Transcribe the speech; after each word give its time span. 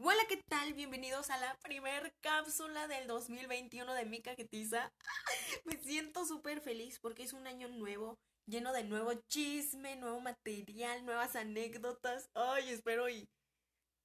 Hola, 0.00 0.22
¿qué 0.28 0.36
tal? 0.46 0.74
Bienvenidos 0.74 1.30
a 1.30 1.38
la 1.38 1.56
primer 1.62 2.12
cápsula 2.20 2.86
del 2.88 3.06
2021 3.06 3.94
de 3.94 4.04
mi 4.04 4.20
cajetiza. 4.20 4.92
Me 5.64 5.78
siento 5.78 6.26
súper 6.26 6.60
feliz 6.60 6.98
porque 7.00 7.22
es 7.22 7.32
un 7.32 7.46
año 7.46 7.68
nuevo, 7.68 8.18
lleno 8.46 8.74
de 8.74 8.84
nuevo 8.84 9.14
chisme, 9.28 9.96
nuevo 9.96 10.20
material, 10.20 11.06
nuevas 11.06 11.34
anécdotas. 11.34 12.28
Ay, 12.34 12.68
espero 12.68 13.08
y, 13.08 13.26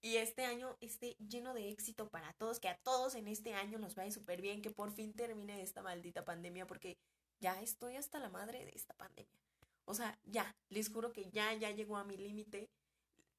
y 0.01 0.15
este 0.15 0.45
año 0.45 0.77
esté 0.79 1.17
lleno 1.19 1.53
de 1.53 1.71
éxito 1.71 2.07
para 2.07 2.31
todos, 2.33 2.61
que 2.61 2.69
a 2.69 2.77
todos 2.83 3.15
en 3.15 3.27
este 3.27 3.53
año 3.53 3.79
nos 3.79 3.95
vaya 3.95 4.11
súper 4.11 4.41
bien, 4.41 4.61
que 4.61 4.71
por 4.71 4.93
fin 4.93 5.13
termine 5.13 5.61
esta 5.61 5.81
maldita 5.81 6.23
pandemia 6.23 6.65
porque 6.67 6.97
ya 7.43 7.61
estoy 7.61 7.97
hasta 7.97 8.19
la 8.19 8.29
madre 8.29 8.63
de 8.63 8.71
esta 8.71 8.93
pandemia. 8.93 9.37
O 9.83 9.93
sea, 9.93 10.17
ya, 10.23 10.55
les 10.69 10.89
juro 10.89 11.11
que 11.11 11.29
ya, 11.29 11.53
ya 11.53 11.71
llegó 11.71 11.97
a 11.97 12.05
mi 12.05 12.15
límite. 12.15 12.69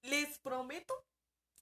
Les 0.03 0.39
prometo, 0.41 0.95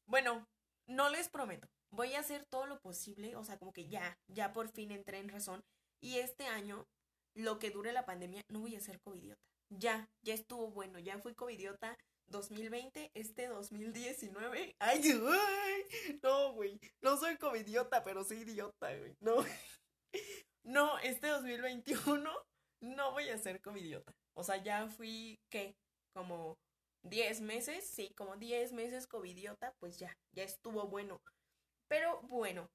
bueno, 0.07 0.49
no 0.89 1.09
les 1.09 1.29
prometo, 1.29 1.69
voy 1.91 2.15
a 2.15 2.19
hacer 2.19 2.45
todo 2.45 2.67
lo 2.67 2.81
posible, 2.81 3.37
o 3.37 3.45
sea, 3.45 3.61
como 3.61 3.73
que 3.73 3.87
ya, 3.87 4.19
ya 4.27 4.53
por 4.53 4.69
fin 4.69 4.91
entré 4.91 5.19
en 5.19 5.29
razón. 5.29 5.63
Y 6.01 6.19
este 6.19 6.49
año, 6.49 6.85
lo 7.35 7.61
que 7.61 7.71
dure 7.71 7.93
la 7.93 8.05
pandemia, 8.05 8.43
no 8.49 8.59
voy 8.59 8.75
a 8.75 8.81
ser 8.81 9.01
covidiota. 9.01 9.41
Ya, 9.69 10.11
ya 10.23 10.35
estuvo 10.35 10.73
bueno, 10.73 10.99
ya 10.99 11.21
fui 11.21 11.37
covidiota 11.37 11.97
2020, 12.27 13.13
este 13.15 13.47
2019. 13.47 14.75
Ay, 14.81 15.01
ay, 15.01 16.19
no, 16.25 16.55
güey, 16.55 16.81
no 17.03 17.17
soy 17.17 17.37
covidiota, 17.37 18.03
pero 18.03 18.25
soy 18.25 18.39
idiota, 18.39 18.97
güey. 18.99 19.17
No, 19.21 19.37
no, 20.65 20.99
este 21.01 21.29
2021 21.29 22.31
no 22.81 23.13
voy 23.13 23.29
a 23.29 23.39
ser 23.39 23.61
covidiota. 23.61 24.13
O 24.35 24.45
sea, 24.45 24.57
ya 24.63 24.89
fui, 24.89 25.41
¿qué? 25.51 25.77
Como 26.15 26.59
10 27.05 27.41
meses, 27.41 27.87
sí, 27.87 28.13
como 28.17 28.37
10 28.37 28.73
meses 28.73 29.07
covidiota, 29.07 29.75
pues 29.79 29.99
ya, 29.99 30.17
ya 30.33 30.45
estuvo 30.45 30.87
bueno. 30.89 31.21
Pero 31.89 32.23
bueno, 32.23 32.71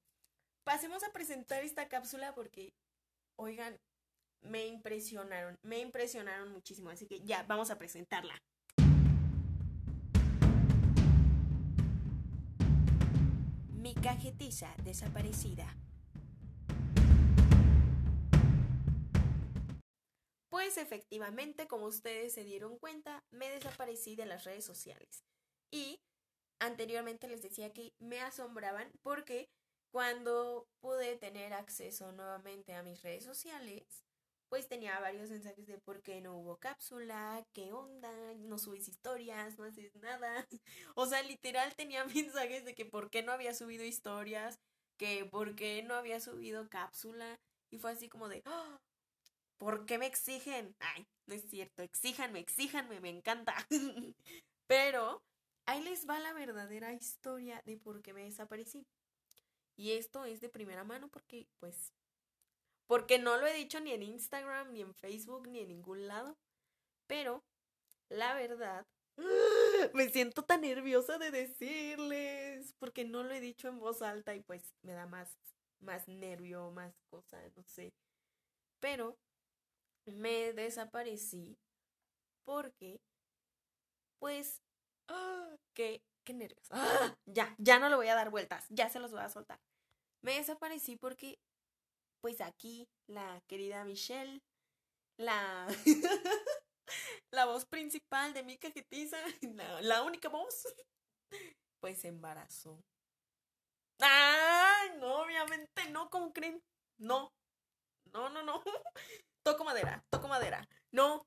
pasemos 0.63 1.03
a 1.03 1.11
presentar 1.11 1.63
esta 1.63 1.87
cápsula 1.87 2.35
porque, 2.35 2.73
oigan, 3.37 3.79
me 4.41 4.67
impresionaron, 4.67 5.57
me 5.63 5.79
impresionaron 5.79 6.51
muchísimo, 6.51 6.89
así 6.89 7.07
que 7.07 7.21
ya, 7.21 7.43
vamos 7.43 7.71
a 7.71 7.77
presentarla. 7.77 8.37
Mi 13.71 13.93
cajetiza 13.95 14.75
desaparecida. 14.83 15.73
Pues 20.57 20.75
efectivamente, 20.77 21.67
como 21.67 21.85
ustedes 21.85 22.33
se 22.33 22.43
dieron 22.43 22.79
cuenta, 22.79 23.23
me 23.29 23.47
desaparecí 23.47 24.15
de 24.15 24.25
las 24.25 24.43
redes 24.43 24.65
sociales. 24.65 25.23
Y 25.71 26.01
anteriormente 26.59 27.27
les 27.27 27.43
decía 27.43 27.71
que 27.73 27.93
me 27.99 28.21
asombraban 28.21 28.91
porque 29.03 29.51
cuando 29.91 30.67
pude 30.79 31.15
tener 31.17 31.53
acceso 31.53 32.11
nuevamente 32.11 32.73
a 32.73 32.81
mis 32.81 33.03
redes 33.03 33.23
sociales, 33.23 34.03
pues 34.49 34.67
tenía 34.67 34.99
varios 34.99 35.29
mensajes 35.29 35.67
de 35.67 35.77
por 35.77 36.01
qué 36.01 36.21
no 36.21 36.35
hubo 36.35 36.57
cápsula, 36.57 37.45
qué 37.53 37.71
onda, 37.71 38.11
no 38.39 38.57
subís 38.57 38.87
historias, 38.87 39.59
no 39.59 39.65
haces 39.65 39.93
nada. 39.97 40.47
O 40.95 41.05
sea, 41.05 41.21
literal 41.21 41.75
tenía 41.75 42.03
mensajes 42.15 42.65
de 42.65 42.73
que 42.73 42.85
por 42.85 43.11
qué 43.11 43.21
no 43.21 43.31
había 43.31 43.53
subido 43.53 43.83
historias, 43.83 44.57
que 44.97 45.23
por 45.23 45.55
qué 45.55 45.83
no 45.83 45.93
había 45.93 46.19
subido 46.19 46.67
cápsula. 46.67 47.39
Y 47.69 47.77
fue 47.77 47.91
así 47.91 48.09
como 48.09 48.27
de, 48.27 48.41
¡Ah! 48.45 48.79
¿Por 49.57 49.85
qué 49.85 49.97
me 49.97 50.07
exigen? 50.07 50.75
Ay, 50.79 51.07
no 51.25 51.35
es 51.35 51.43
cierto, 51.49 51.81
exíjanme, 51.81 52.39
exíjanme, 52.39 52.99
me 52.99 53.09
encanta. 53.09 53.55
Pero 54.67 55.23
ahí 55.65 55.81
les 55.83 56.07
va 56.07 56.19
la 56.19 56.33
verdadera 56.33 56.93
historia 56.93 57.61
de 57.65 57.77
por 57.77 58.01
qué 58.01 58.13
me 58.13 58.23
desaparecí. 58.23 58.85
Y 59.75 59.91
esto 59.91 60.25
es 60.25 60.41
de 60.41 60.49
primera 60.49 60.83
mano 60.83 61.07
porque, 61.09 61.47
pues, 61.59 61.93
porque 62.87 63.19
no 63.19 63.37
lo 63.37 63.47
he 63.47 63.53
dicho 63.53 63.79
ni 63.79 63.91
en 63.91 64.03
Instagram, 64.03 64.71
ni 64.73 64.81
en 64.81 64.93
Facebook, 64.95 65.47
ni 65.47 65.59
en 65.59 65.69
ningún 65.69 66.07
lado. 66.07 66.37
Pero, 67.07 67.43
la 68.09 68.33
verdad, 68.33 68.85
me 69.93 70.09
siento 70.09 70.43
tan 70.43 70.61
nerviosa 70.61 71.17
de 71.17 71.31
decirles, 71.31 72.73
porque 72.79 73.05
no 73.05 73.23
lo 73.23 73.33
he 73.33 73.39
dicho 73.39 73.67
en 73.67 73.79
voz 73.79 74.01
alta 74.01 74.35
y 74.35 74.41
pues 74.41 74.73
me 74.81 74.93
da 74.93 75.05
más, 75.05 75.37
más 75.79 76.07
nervio, 76.07 76.71
más 76.71 76.93
cosa, 77.09 77.39
no 77.55 77.63
sé. 77.63 77.93
Pero 78.79 79.17
me 80.07 80.53
desaparecí 80.53 81.57
porque, 82.45 82.99
pues, 84.19 84.61
qué, 85.73 86.01
qué 86.25 86.33
nervios. 86.33 86.69
Ya, 87.25 87.55
ya 87.57 87.79
no 87.79 87.89
le 87.89 87.95
voy 87.95 88.07
a 88.07 88.15
dar 88.15 88.29
vueltas, 88.29 88.65
ya 88.69 88.89
se 88.89 88.99
los 88.99 89.11
voy 89.11 89.21
a 89.21 89.29
soltar. 89.29 89.59
Me 90.23 90.35
desaparecí 90.35 90.95
porque, 90.95 91.39
pues 92.21 92.41
aquí, 92.41 92.87
la 93.07 93.41
querida 93.47 93.85
Michelle, 93.85 94.41
la, 95.17 95.67
la 97.31 97.45
voz 97.45 97.65
principal 97.65 98.33
de 98.33 98.43
mi 98.43 98.57
cajetiza, 98.57 99.17
la, 99.81 100.03
única 100.03 100.29
voz, 100.29 100.67
pues 101.81 101.99
se 101.99 102.09
embarazó. 102.09 102.83
¡Ay! 103.99 104.97
No, 104.99 105.23
obviamente 105.23 105.89
no, 105.91 106.09
¿cómo 106.09 106.31
creen? 106.33 106.61
No, 106.99 107.31
no, 108.13 108.29
no, 108.29 108.43
no. 108.43 108.63
Toco 109.47 109.63
madera, 109.63 110.03
toco 110.09 110.27
madera. 110.27 110.67
No, 110.91 111.25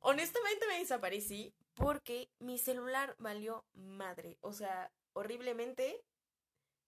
honestamente 0.00 0.66
me 0.66 0.80
desaparecí 0.80 1.54
porque 1.74 2.28
mi 2.40 2.58
celular 2.58 3.14
valió 3.20 3.64
madre. 3.74 4.38
O 4.40 4.52
sea, 4.52 4.90
horriblemente. 5.12 6.02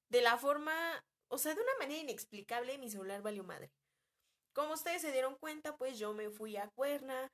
De 0.09 0.23
la 0.23 0.37
forma, 0.39 0.73
o 1.29 1.39
sea, 1.39 1.55
de 1.55 1.63
una 1.63 1.71
manera 1.79 2.01
inexplicable, 2.01 2.79
mi 2.79 2.91
celular 2.91 3.23
valió 3.23 3.45
madre. 3.45 3.71
Como 4.53 4.75
ustedes 4.75 5.03
se 5.03 5.13
dieron 5.13 5.37
cuenta, 5.37 5.77
pues 5.77 6.01
yo 6.01 6.15
me 6.15 6.31
fui 6.31 6.57
a 6.57 6.69
Cuerna 6.71 7.31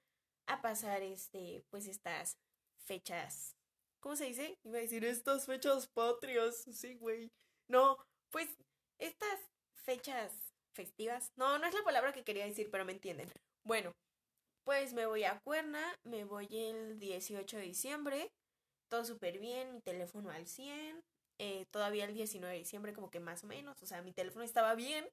a 0.47 0.61
pasar 0.61 1.03
este, 1.03 1.65
pues 1.71 1.87
estas 1.87 2.37
fechas. 2.85 3.57
¿Cómo 4.01 4.15
se 4.15 4.27
dice? 4.27 4.59
Iba 4.63 4.77
a 4.77 4.83
decir 4.83 5.07
estas 5.07 5.47
fechas 5.47 5.87
patrias. 5.87 6.67
Sí, 6.71 6.97
güey. 6.97 7.33
No, 7.67 7.97
pues 8.31 8.51
estas 8.99 9.41
fechas 9.73 10.48
No, 11.37 11.59
no 11.59 11.67
es 11.67 11.75
la 11.75 11.83
palabra 11.83 12.13
que 12.13 12.25
quería 12.25 12.45
decir, 12.45 12.71
pero 12.71 12.85
me 12.85 12.93
entienden. 12.93 13.31
Bueno, 13.65 13.93
pues 14.65 14.93
me 14.93 15.07
voy 15.07 15.25
a 15.25 15.41
Cuerna, 15.41 15.83
me 16.05 16.25
voy 16.25 16.49
el 16.51 16.99
18 16.99 17.57
de 17.57 17.63
diciembre, 17.63 18.31
todo 18.89 19.05
súper 19.05 19.39
bien, 19.39 19.73
mi 19.73 19.81
teléfono 19.81 20.31
al 20.31 20.47
100, 20.47 21.03
eh, 21.39 21.67
todavía 21.71 22.05
el 22.05 22.15
19 22.15 22.53
de 22.53 22.61
diciembre 22.61 22.93
como 22.93 23.11
que 23.11 23.21
más 23.21 23.45
o 23.45 23.47
menos, 23.47 23.83
o 23.83 23.87
sea, 23.87 24.03
mi 24.03 24.13
teléfono 24.13 24.45
estaba 24.45 24.75
bien. 24.75 25.09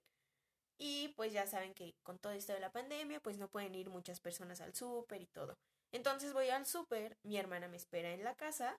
Y 0.77 1.13
pues 1.15 1.31
ya 1.31 1.47
saben 1.47 1.73
que 1.73 1.93
con 2.03 2.19
todo 2.19 2.33
esto 2.33 2.51
de 2.51 2.59
la 2.59 2.71
pandemia, 2.71 3.21
pues 3.21 3.37
no 3.37 3.47
pueden 3.47 3.75
ir 3.75 3.89
muchas 3.89 4.19
personas 4.19 4.59
al 4.59 4.75
súper 4.75 5.21
y 5.21 5.27
todo. 5.27 5.57
Entonces 5.93 6.33
voy 6.33 6.49
al 6.49 6.65
súper, 6.65 7.17
mi 7.23 7.37
hermana 7.37 7.69
me 7.69 7.77
espera 7.77 8.11
en 8.11 8.23
la 8.23 8.35
casa 8.35 8.77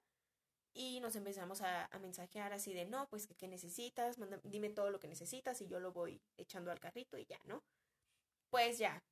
y 0.77 1.01
nos 1.01 1.17
empezamos 1.17 1.63
a, 1.63 1.89
mensajear 2.01 2.53
así 2.53 2.75
de, 2.75 2.85
no, 2.85 3.09
pues, 3.09 3.27
¿qué 3.39 3.49
necesitas? 3.49 4.19
dime 4.45 4.69
todo 4.69 4.91
lo 4.91 5.01
que 5.01 5.09
necesitas 5.09 5.61
y 5.63 5.67
yo 5.67 5.81
lo 5.81 5.91
voy 5.91 6.21
echando 6.37 6.71
al 6.71 6.79
carrito 6.79 7.17
y 7.17 7.25
ya, 7.25 7.39
¿no? 7.45 7.65
Pues 8.51 8.77
ya, 8.77 9.03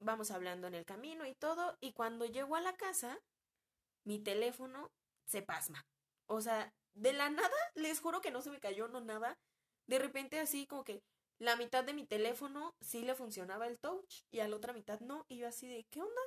vamos 0.00 0.30
hablando 0.30 0.66
en 0.66 0.74
el 0.74 0.84
camino 0.84 1.26
y 1.26 1.34
todo, 1.34 1.78
y 1.80 1.94
cuando 1.94 2.26
llego 2.26 2.56
a 2.56 2.60
la 2.60 2.76
casa, 2.76 3.18
mi 4.04 4.18
teléfono 4.18 4.90
se 5.24 5.40
pasma. 5.40 5.86
O 6.26 6.42
sea, 6.42 6.74
de 6.92 7.14
la 7.14 7.30
nada, 7.30 7.56
les 7.74 8.00
juro 8.00 8.20
que 8.20 8.30
no 8.30 8.42
se 8.42 8.50
me 8.50 8.60
cayó, 8.60 8.86
no 8.88 9.00
nada. 9.00 9.38
De 9.86 9.98
repente 9.98 10.40
así 10.40 10.66
como 10.66 10.84
que 10.84 11.02
la 11.38 11.56
mitad 11.56 11.84
de 11.84 11.94
mi 11.94 12.06
teléfono 12.06 12.74
sí 12.82 13.02
le 13.02 13.14
funcionaba 13.14 13.66
el 13.66 13.78
touch 13.78 14.24
y 14.30 14.40
a 14.40 14.48
la 14.48 14.56
otra 14.56 14.74
mitad 14.74 15.00
no. 15.00 15.24
Y 15.28 15.38
yo 15.38 15.48
así 15.48 15.68
de, 15.68 15.84
¿qué 15.84 16.00
onda? 16.00 16.20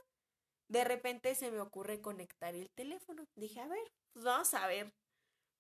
De 0.68 0.84
repente 0.84 1.36
se 1.36 1.52
me 1.52 1.60
ocurre 1.60 2.02
conectar 2.02 2.56
el 2.56 2.70
teléfono. 2.72 3.28
Dije, 3.36 3.62
a 3.62 3.68
ver, 3.68 3.92
pues 4.14 4.26
vamos 4.26 4.54
a 4.54 4.68
ver. 4.68 4.94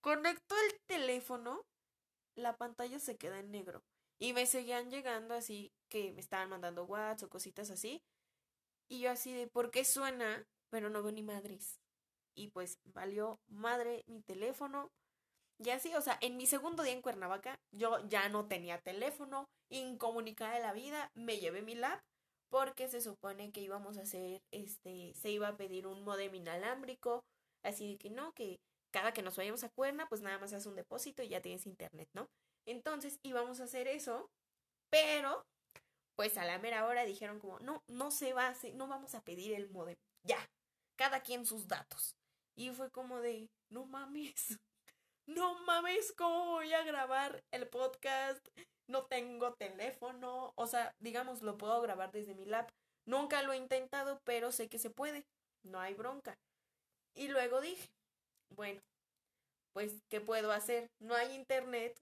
Conecto 0.01 0.55
el 0.69 0.79
teléfono, 0.87 1.65
la 2.35 2.57
pantalla 2.57 2.99
se 2.99 3.17
queda 3.17 3.39
en 3.39 3.51
negro. 3.51 3.83
Y 4.19 4.33
me 4.33 4.45
seguían 4.45 4.89
llegando 4.89 5.33
así 5.33 5.71
que 5.89 6.11
me 6.13 6.21
estaban 6.21 6.49
mandando 6.49 6.85
WhatsApp 6.85 7.27
o 7.27 7.29
cositas 7.29 7.69
así. 7.69 8.01
Y 8.87 9.01
yo 9.01 9.11
así 9.11 9.33
de, 9.33 9.47
¿por 9.47 9.71
qué 9.71 9.83
suena? 9.83 10.47
Pero 10.69 10.89
no 10.89 11.03
veo 11.03 11.11
ni 11.11 11.23
madres. 11.23 11.79
Y 12.35 12.49
pues 12.49 12.79
valió 12.85 13.39
madre 13.47 14.03
mi 14.07 14.21
teléfono. 14.21 14.91
Y 15.57 15.69
así, 15.69 15.93
o 15.95 16.01
sea, 16.01 16.17
en 16.21 16.37
mi 16.37 16.45
segundo 16.47 16.83
día 16.83 16.93
en 16.93 17.01
Cuernavaca, 17.01 17.59
yo 17.71 18.05
ya 18.07 18.27
no 18.29 18.47
tenía 18.47 18.81
teléfono, 18.81 19.49
incomunicada 19.69 20.53
de 20.55 20.61
la 20.61 20.73
vida, 20.73 21.11
me 21.13 21.39
llevé 21.39 21.61
mi 21.61 21.75
lap 21.75 22.01
porque 22.50 22.88
se 22.88 23.01
supone 23.01 23.51
que 23.51 23.62
íbamos 23.62 23.97
a 23.97 24.01
hacer, 24.01 24.42
este, 24.51 25.13
se 25.15 25.30
iba 25.31 25.47
a 25.47 25.57
pedir 25.57 25.88
un 25.88 26.03
modem 26.03 26.36
inalámbrico, 26.36 27.24
así 27.63 27.94
de 27.94 27.97
que 27.97 28.09
no, 28.09 28.33
que 28.33 28.59
cada 28.92 29.13
que 29.13 29.21
nos 29.21 29.36
vayamos 29.36 29.63
a 29.63 29.69
Cuerna, 29.69 30.07
pues 30.07 30.21
nada 30.21 30.39
más 30.39 30.53
haces 30.53 30.68
un 30.68 30.75
depósito 30.75 31.21
y 31.21 31.30
ya 31.30 31.42
tienes 31.42 31.65
internet, 31.65 32.07
¿no? 32.13 32.30
Entonces 32.65 33.19
íbamos 33.24 33.59
a 33.59 33.65
hacer 33.65 33.88
eso, 33.88 34.30
pero 34.89 35.44
pues 36.15 36.38
a 36.38 36.45
la 36.45 36.59
mera 36.59 36.86
hora 36.86 37.03
dijeron 37.03 37.39
como, 37.39 37.59
no, 37.59 37.83
no 37.88 38.09
se 38.12 38.33
va, 38.33 38.48
a 38.48 38.56
no 38.74 38.88
vamos 38.88 39.15
a 39.15 39.21
pedir 39.21 39.53
el 39.53 39.69
modem, 39.69 39.95
ya, 40.24 40.39
cada 40.98 41.21
quien 41.21 41.45
sus 41.45 41.68
datos. 41.68 42.15
Y 42.57 42.69
fue 42.71 42.89
como 42.89 43.19
de, 43.19 43.50
no 43.69 43.86
mames, 43.86 44.57
no 45.27 45.59
mames, 45.65 46.13
¿cómo 46.13 46.45
voy 46.45 46.71
a 46.74 46.83
grabar 46.83 47.44
el 47.51 47.68
podcast? 47.68 48.48
No 48.87 49.05
tengo 49.05 49.53
teléfono, 49.53 50.53
o 50.55 50.67
sea, 50.67 50.93
digamos, 50.99 51.41
lo 51.41 51.57
puedo 51.57 51.81
grabar 51.81 52.11
desde 52.11 52.35
mi 52.35 52.45
lap. 52.45 52.69
Nunca 53.05 53.41
lo 53.41 53.53
he 53.53 53.57
intentado, 53.57 54.19
pero 54.23 54.51
sé 54.51 54.67
que 54.67 54.79
se 54.79 54.89
puede, 54.89 55.25
no 55.63 55.79
hay 55.79 55.93
bronca. 55.93 56.35
Y 57.15 57.27
luego 57.29 57.61
dije, 57.61 57.87
bueno, 58.55 58.81
pues, 59.73 60.01
¿qué 60.09 60.21
puedo 60.21 60.51
hacer? 60.51 60.87
No 60.99 61.15
hay 61.15 61.33
internet, 61.33 61.97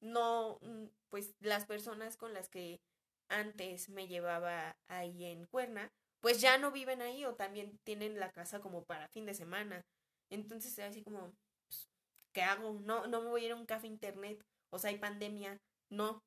no, 0.00 0.58
mm, 0.62 0.86
pues 1.10 1.34
las 1.40 1.66
personas 1.66 2.16
con 2.16 2.34
las 2.34 2.48
que 2.48 2.80
antes 3.28 3.88
me 3.88 4.06
llevaba 4.08 4.76
ahí 4.88 5.24
en 5.24 5.46
Cuerna, 5.46 5.90
pues 6.20 6.40
ya 6.40 6.58
no 6.58 6.70
viven 6.70 7.02
ahí 7.02 7.24
o 7.24 7.34
también 7.34 7.78
tienen 7.84 8.18
la 8.20 8.30
casa 8.30 8.60
como 8.60 8.84
para 8.84 9.08
fin 9.08 9.26
de 9.26 9.34
semana. 9.34 9.82
Entonces, 10.30 10.78
así 10.78 11.02
como, 11.02 11.32
pues, 11.68 11.88
¿qué 12.32 12.42
hago? 12.42 12.78
No, 12.84 13.06
no 13.06 13.22
me 13.22 13.28
voy 13.28 13.42
a 13.42 13.46
ir 13.46 13.52
a 13.52 13.56
un 13.56 13.66
café 13.66 13.86
internet, 13.86 14.40
o 14.70 14.78
sea, 14.78 14.90
hay 14.90 14.98
pandemia, 14.98 15.58
no. 15.90 16.22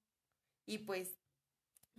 Y 0.65 0.79
pues, 0.79 1.17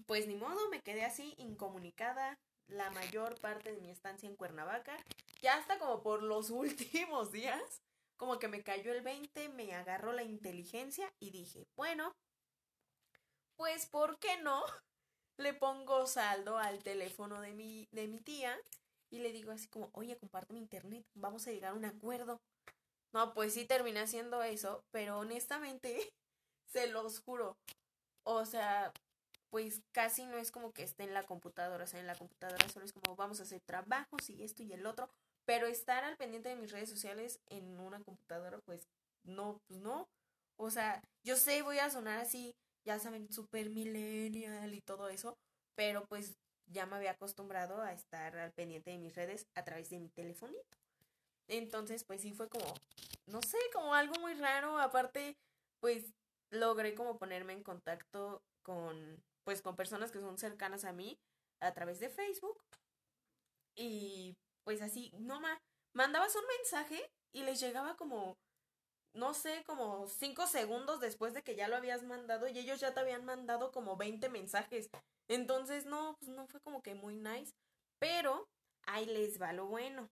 pues 0.06 0.26
ni 0.26 0.36
modo, 0.36 0.68
me 0.70 0.80
quedé 0.80 1.04
así 1.04 1.34
incomunicada 1.38 2.38
la 2.68 2.90
mayor 2.90 3.40
parte 3.40 3.72
de 3.72 3.80
mi 3.80 3.90
estancia 3.90 4.28
en 4.28 4.36
Cuernavaca, 4.36 4.96
ya 5.42 5.56
hasta 5.56 5.78
como 5.78 6.02
por 6.02 6.22
los 6.22 6.50
últimos 6.50 7.32
días, 7.32 7.82
como 8.16 8.38
que 8.38 8.48
me 8.48 8.62
cayó 8.62 8.92
el 8.92 9.02
20, 9.02 9.48
me 9.50 9.74
agarró 9.74 10.12
la 10.12 10.22
inteligencia 10.22 11.12
y 11.20 11.30
dije, 11.30 11.66
bueno, 11.76 12.12
pues 13.56 13.86
¿por 13.86 14.18
qué 14.18 14.40
no? 14.42 14.62
Le 15.38 15.54
pongo 15.54 16.06
saldo 16.06 16.58
al 16.58 16.82
teléfono 16.82 17.40
de 17.40 17.52
mi, 17.54 17.88
de 17.92 18.08
mi 18.08 18.20
tía 18.20 18.56
y 19.10 19.20
le 19.20 19.32
digo 19.32 19.52
así 19.52 19.68
como, 19.68 19.88
oye, 19.92 20.16
comparte 20.18 20.52
mi 20.52 20.60
internet, 20.60 21.04
vamos 21.14 21.46
a 21.46 21.50
llegar 21.50 21.72
a 21.72 21.74
un 21.74 21.84
acuerdo. 21.84 22.40
No, 23.12 23.32
pues 23.34 23.54
sí 23.54 23.64
terminé 23.64 24.00
haciendo 24.00 24.42
eso, 24.42 24.84
pero 24.92 25.18
honestamente, 25.18 26.12
se 26.72 26.86
los 26.88 27.20
juro. 27.20 27.56
O 28.24 28.44
sea, 28.44 28.92
pues 29.50 29.82
casi 29.92 30.24
no 30.26 30.38
es 30.38 30.50
como 30.50 30.72
que 30.72 30.82
esté 30.82 31.04
en 31.04 31.14
la 31.14 31.24
computadora, 31.24 31.84
o 31.84 31.86
sea, 31.86 32.00
en 32.00 32.06
la 32.06 32.14
computadora 32.14 32.68
solo 32.68 32.84
es 32.84 32.92
como 32.92 33.16
vamos 33.16 33.40
a 33.40 33.42
hacer 33.42 33.60
trabajos 33.60 34.30
y 34.30 34.42
esto 34.42 34.62
y 34.62 34.72
el 34.72 34.86
otro, 34.86 35.08
pero 35.44 35.66
estar 35.66 36.04
al 36.04 36.16
pendiente 36.16 36.48
de 36.48 36.56
mis 36.56 36.70
redes 36.70 36.88
sociales 36.88 37.40
en 37.48 37.78
una 37.80 38.00
computadora, 38.00 38.58
pues 38.64 38.86
no, 39.24 39.58
pues 39.66 39.80
no. 39.80 40.08
O 40.56 40.70
sea, 40.70 41.02
yo 41.24 41.36
sé, 41.36 41.62
voy 41.62 41.78
a 41.78 41.90
sonar 41.90 42.18
así, 42.18 42.54
ya 42.84 42.98
saben, 42.98 43.32
super 43.32 43.70
millennial 43.70 44.74
y 44.74 44.80
todo 44.80 45.08
eso, 45.08 45.36
pero 45.74 46.04
pues 46.06 46.36
ya 46.66 46.86
me 46.86 46.96
había 46.96 47.12
acostumbrado 47.12 47.80
a 47.80 47.92
estar 47.92 48.36
al 48.36 48.52
pendiente 48.52 48.90
de 48.90 48.98
mis 48.98 49.14
redes 49.14 49.46
a 49.54 49.64
través 49.64 49.90
de 49.90 49.98
mi 49.98 50.08
telefonito. 50.10 50.78
Entonces, 51.48 52.04
pues 52.04 52.20
sí 52.20 52.32
fue 52.32 52.48
como, 52.48 52.72
no 53.26 53.42
sé, 53.42 53.58
como 53.72 53.94
algo 53.94 54.14
muy 54.20 54.34
raro. 54.34 54.78
Aparte, 54.78 55.36
pues 55.80 56.04
logré 56.50 56.94
como 56.94 57.18
ponerme 57.18 57.52
en 57.52 57.62
contacto 57.62 58.42
con, 58.62 59.22
pues 59.44 59.62
con 59.62 59.76
personas 59.76 60.10
que 60.10 60.20
son 60.20 60.38
cercanas 60.38 60.84
a 60.84 60.92
mí 60.92 61.18
a 61.60 61.72
través 61.72 62.00
de 62.00 62.08
Facebook. 62.08 62.58
Y 63.76 64.36
pues 64.64 64.82
así, 64.82 65.12
no 65.18 65.40
ma, 65.40 65.58
mandabas 65.94 66.34
un 66.36 66.46
mensaje 66.58 67.10
y 67.32 67.42
les 67.42 67.60
llegaba 67.60 67.96
como, 67.96 68.36
no 69.14 69.34
sé, 69.34 69.62
como 69.64 70.06
cinco 70.08 70.46
segundos 70.46 71.00
después 71.00 71.34
de 71.34 71.42
que 71.42 71.56
ya 71.56 71.68
lo 71.68 71.76
habías 71.76 72.02
mandado 72.02 72.48
y 72.48 72.58
ellos 72.58 72.80
ya 72.80 72.92
te 72.92 73.00
habían 73.00 73.24
mandado 73.24 73.70
como 73.72 73.96
20 73.96 74.28
mensajes. 74.28 74.90
Entonces, 75.28 75.86
no, 75.86 76.16
pues 76.18 76.30
no 76.30 76.46
fue 76.48 76.60
como 76.60 76.82
que 76.82 76.94
muy 76.94 77.16
nice. 77.16 77.54
Pero 77.98 78.48
ahí 78.86 79.06
les 79.06 79.40
va 79.40 79.52
lo 79.52 79.66
bueno. 79.66 80.10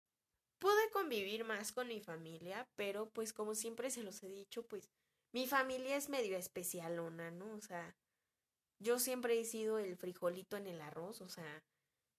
Pude 0.58 0.90
convivir 0.92 1.44
más 1.44 1.72
con 1.72 1.88
mi 1.88 2.00
familia, 2.00 2.66
pero 2.76 3.10
pues 3.10 3.32
como 3.32 3.54
siempre 3.54 3.90
se 3.90 4.02
los 4.02 4.22
he 4.22 4.28
dicho, 4.28 4.62
pues 4.66 4.88
mi 5.34 5.46
familia 5.46 5.96
es 5.96 6.08
medio 6.08 6.36
especialona, 6.38 7.30
¿no? 7.30 7.54
O 7.54 7.60
sea, 7.60 7.94
yo 8.78 8.98
siempre 8.98 9.38
he 9.38 9.44
sido 9.44 9.78
el 9.78 9.96
frijolito 9.96 10.56
en 10.56 10.66
el 10.66 10.80
arroz, 10.80 11.20
o 11.20 11.28
sea, 11.28 11.62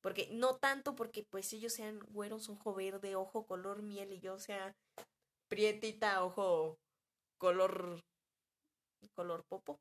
porque 0.02 0.30
no 0.32 0.58
tanto 0.58 0.96
porque 0.96 1.24
pues 1.24 1.52
ellos 1.54 1.74
sean 1.74 2.00
güeros, 2.12 2.50
ojo 2.50 2.76
verde, 2.76 3.16
ojo 3.16 3.48
color 3.48 3.82
miel 3.82 4.12
y 4.12 4.20
yo 4.20 4.38
sea 4.38 4.76
prietita, 5.48 6.24
ojo 6.24 6.78
color 7.40 8.04
color 9.16 9.44
popo. 9.46 9.80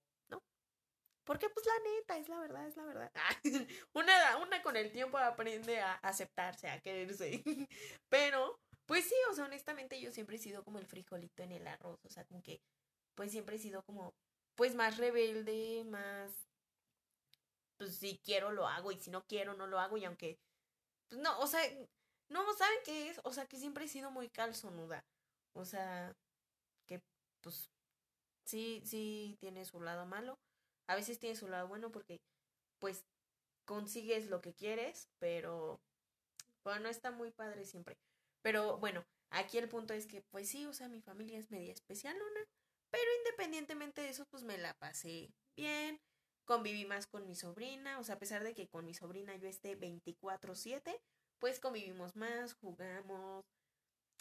Porque 1.24 1.48
pues 1.48 1.64
la 1.66 1.90
neta, 1.90 2.18
es 2.18 2.28
la 2.28 2.38
verdad, 2.38 2.66
es 2.66 2.76
la 2.76 2.84
verdad. 2.84 3.10
una, 3.94 4.36
una 4.38 4.62
con 4.62 4.76
el 4.76 4.92
tiempo 4.92 5.16
aprende 5.16 5.80
a 5.80 5.94
aceptarse, 5.94 6.68
a 6.68 6.80
quererse. 6.80 7.42
Pero, 8.10 8.60
pues 8.86 9.06
sí, 9.06 9.14
o 9.30 9.34
sea, 9.34 9.46
honestamente 9.46 9.98
yo 10.00 10.12
siempre 10.12 10.36
he 10.36 10.38
sido 10.38 10.62
como 10.64 10.78
el 10.78 10.86
frijolito 10.86 11.42
en 11.42 11.52
el 11.52 11.66
arroz. 11.66 12.04
O 12.04 12.10
sea, 12.10 12.24
como 12.26 12.42
que, 12.42 12.60
pues 13.14 13.32
siempre 13.32 13.56
he 13.56 13.58
sido 13.58 13.82
como, 13.84 14.14
pues 14.56 14.74
más 14.74 14.98
rebelde, 14.98 15.84
más, 15.86 16.48
pues 17.78 17.96
si 17.96 18.18
quiero 18.24 18.52
lo 18.52 18.66
hago 18.66 18.92
y 18.92 18.98
si 18.98 19.10
no 19.10 19.22
quiero 19.26 19.54
no 19.54 19.66
lo 19.66 19.78
hago. 19.78 19.96
Y 19.96 20.04
aunque, 20.04 20.38
pues 21.08 21.20
no, 21.20 21.38
o 21.40 21.46
sea, 21.46 21.60
no, 22.30 22.52
¿saben 22.54 22.78
qué 22.84 23.10
es? 23.10 23.20
O 23.24 23.32
sea, 23.32 23.46
que 23.46 23.58
siempre 23.58 23.84
he 23.86 23.88
sido 23.88 24.10
muy 24.10 24.28
calzonuda. 24.30 25.04
O 25.54 25.64
sea, 25.64 26.12
que 26.86 27.00
pues 27.42 27.70
sí, 28.46 28.82
sí 28.84 29.36
tiene 29.40 29.64
su 29.64 29.80
lado 29.80 30.06
malo 30.06 30.38
a 30.86 30.96
veces 30.96 31.18
tiene 31.18 31.36
su 31.36 31.48
lado 31.48 31.68
bueno 31.68 31.90
porque 31.90 32.20
pues 32.78 33.04
consigues 33.66 34.28
lo 34.28 34.40
que 34.40 34.54
quieres, 34.54 35.08
pero 35.18 35.80
bueno, 36.64 36.88
está 36.88 37.10
muy 37.10 37.30
padre 37.30 37.64
siempre. 37.64 37.96
Pero 38.42 38.78
bueno, 38.78 39.04
aquí 39.30 39.58
el 39.58 39.68
punto 39.68 39.94
es 39.94 40.06
que 40.06 40.22
pues 40.30 40.48
sí, 40.48 40.66
o 40.66 40.74
sea, 40.74 40.88
mi 40.88 41.00
familia 41.00 41.38
es 41.38 41.50
media 41.50 41.72
especial, 41.72 42.16
¿no? 42.18 42.24
Pero 42.94 43.10
independientemente 43.18 44.02
de 44.02 44.10
eso, 44.10 44.24
pues 44.30 44.44
me 44.44 44.56
la 44.56 44.72
pasé 44.74 45.32
bien, 45.56 46.00
conviví 46.44 46.84
más 46.84 47.08
con 47.08 47.26
mi 47.26 47.34
sobrina, 47.34 47.98
o 47.98 48.04
sea, 48.04 48.14
a 48.14 48.18
pesar 48.20 48.44
de 48.44 48.54
que 48.54 48.68
con 48.68 48.84
mi 48.86 48.94
sobrina 48.94 49.34
yo 49.36 49.48
esté 49.48 49.74
24/7, 49.74 51.00
pues 51.40 51.58
convivimos 51.58 52.14
más, 52.14 52.54
jugamos, 52.54 53.44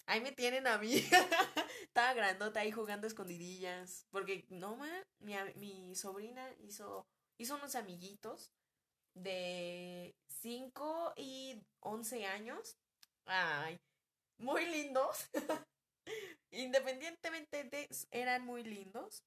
Ahí 0.05 0.21
me 0.21 0.31
tienen 0.31 0.67
a 0.67 0.77
mí. 0.77 0.95
Estaba 1.83 2.13
grandota 2.13 2.59
ahí 2.59 2.71
jugando 2.71 3.07
escondidillas. 3.07 4.05
Porque, 4.11 4.45
no, 4.49 4.75
ma, 4.75 4.89
mi, 5.19 5.35
mi 5.55 5.95
sobrina 5.95 6.45
hizo, 6.59 7.07
hizo 7.37 7.55
unos 7.55 7.75
amiguitos 7.75 8.51
de 9.13 10.15
5 10.41 11.13
y 11.15 11.61
11 11.79 12.25
años. 12.25 12.77
Ay, 13.25 13.79
muy 14.37 14.65
lindos. 14.65 15.29
Independientemente 16.53 17.63
de, 17.63 17.89
eran 18.11 18.45
muy 18.45 18.63
lindos. 18.63 19.23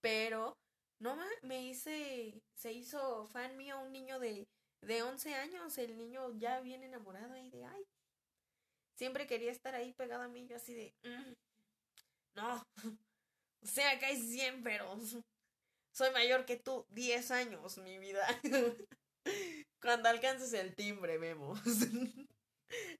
Pero, 0.00 0.56
no, 1.00 1.16
me 1.42 1.62
hice, 1.62 2.40
se 2.54 2.72
hizo 2.72 3.26
fan 3.26 3.56
mío 3.56 3.78
un 3.80 3.92
niño 3.92 4.18
de, 4.18 4.46
de 4.82 5.02
11 5.02 5.34
años. 5.34 5.76
El 5.78 5.96
niño 5.96 6.32
ya 6.38 6.60
bien 6.60 6.84
enamorado 6.84 7.34
ahí 7.34 7.50
de, 7.50 7.64
ay, 7.64 7.84
siempre 8.94 9.26
quería 9.26 9.50
estar 9.50 9.74
ahí 9.74 9.92
pegado 9.92 10.22
a 10.22 10.28
mí, 10.28 10.46
yo 10.46 10.56
así 10.56 10.74
de, 10.74 10.94
mm, 11.02 11.32
no, 12.34 12.62
o 13.62 13.66
sea, 13.66 13.98
que 13.98 14.06
hay 14.06 14.16
100, 14.16 14.62
pero 14.62 14.96
soy 15.92 16.10
mayor 16.12 16.44
que 16.44 16.56
tú, 16.56 16.86
10 16.90 17.30
años, 17.32 17.78
mi 17.78 17.98
vida. 17.98 18.26
Cuando 19.80 20.08
alcances 20.08 20.52
el 20.52 20.74
timbre, 20.76 21.18
vemos. 21.18 21.60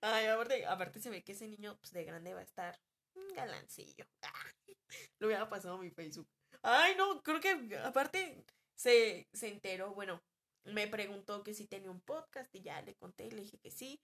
Ay, 0.01 0.27
aparte, 0.27 0.67
aparte 0.67 1.01
se 1.01 1.11
ve 1.11 1.23
que 1.23 1.33
ese 1.33 1.49
niño 1.49 1.79
pues, 1.79 1.93
de 1.93 2.05
grande 2.05 2.35
va 2.35 2.41
a 2.41 2.45
estar 2.45 2.79
un 3.15 3.29
galancillo. 3.35 4.07
Lo 5.19 5.29
hubiera 5.29 5.49
pasado 5.49 5.75
a 5.75 5.79
mi 5.79 5.91
Facebook. 5.91 6.29
Ay, 6.63 6.95
no, 6.97 7.23
creo 7.23 7.41
que 7.41 7.77
aparte 7.79 8.45
se, 8.75 9.29
se 9.33 9.49
enteró, 9.49 9.95
bueno, 9.95 10.23
me 10.65 10.87
preguntó 10.87 11.43
que 11.43 11.55
si 11.55 11.67
tenía 11.67 11.91
un 11.91 12.01
podcast 12.01 12.55
y 12.55 12.63
ya 12.63 12.81
le 12.83 12.95
conté 12.95 13.27
y 13.27 13.31
le 13.31 13.43
dije 13.43 13.59
que 13.59 13.71
sí 13.71 14.01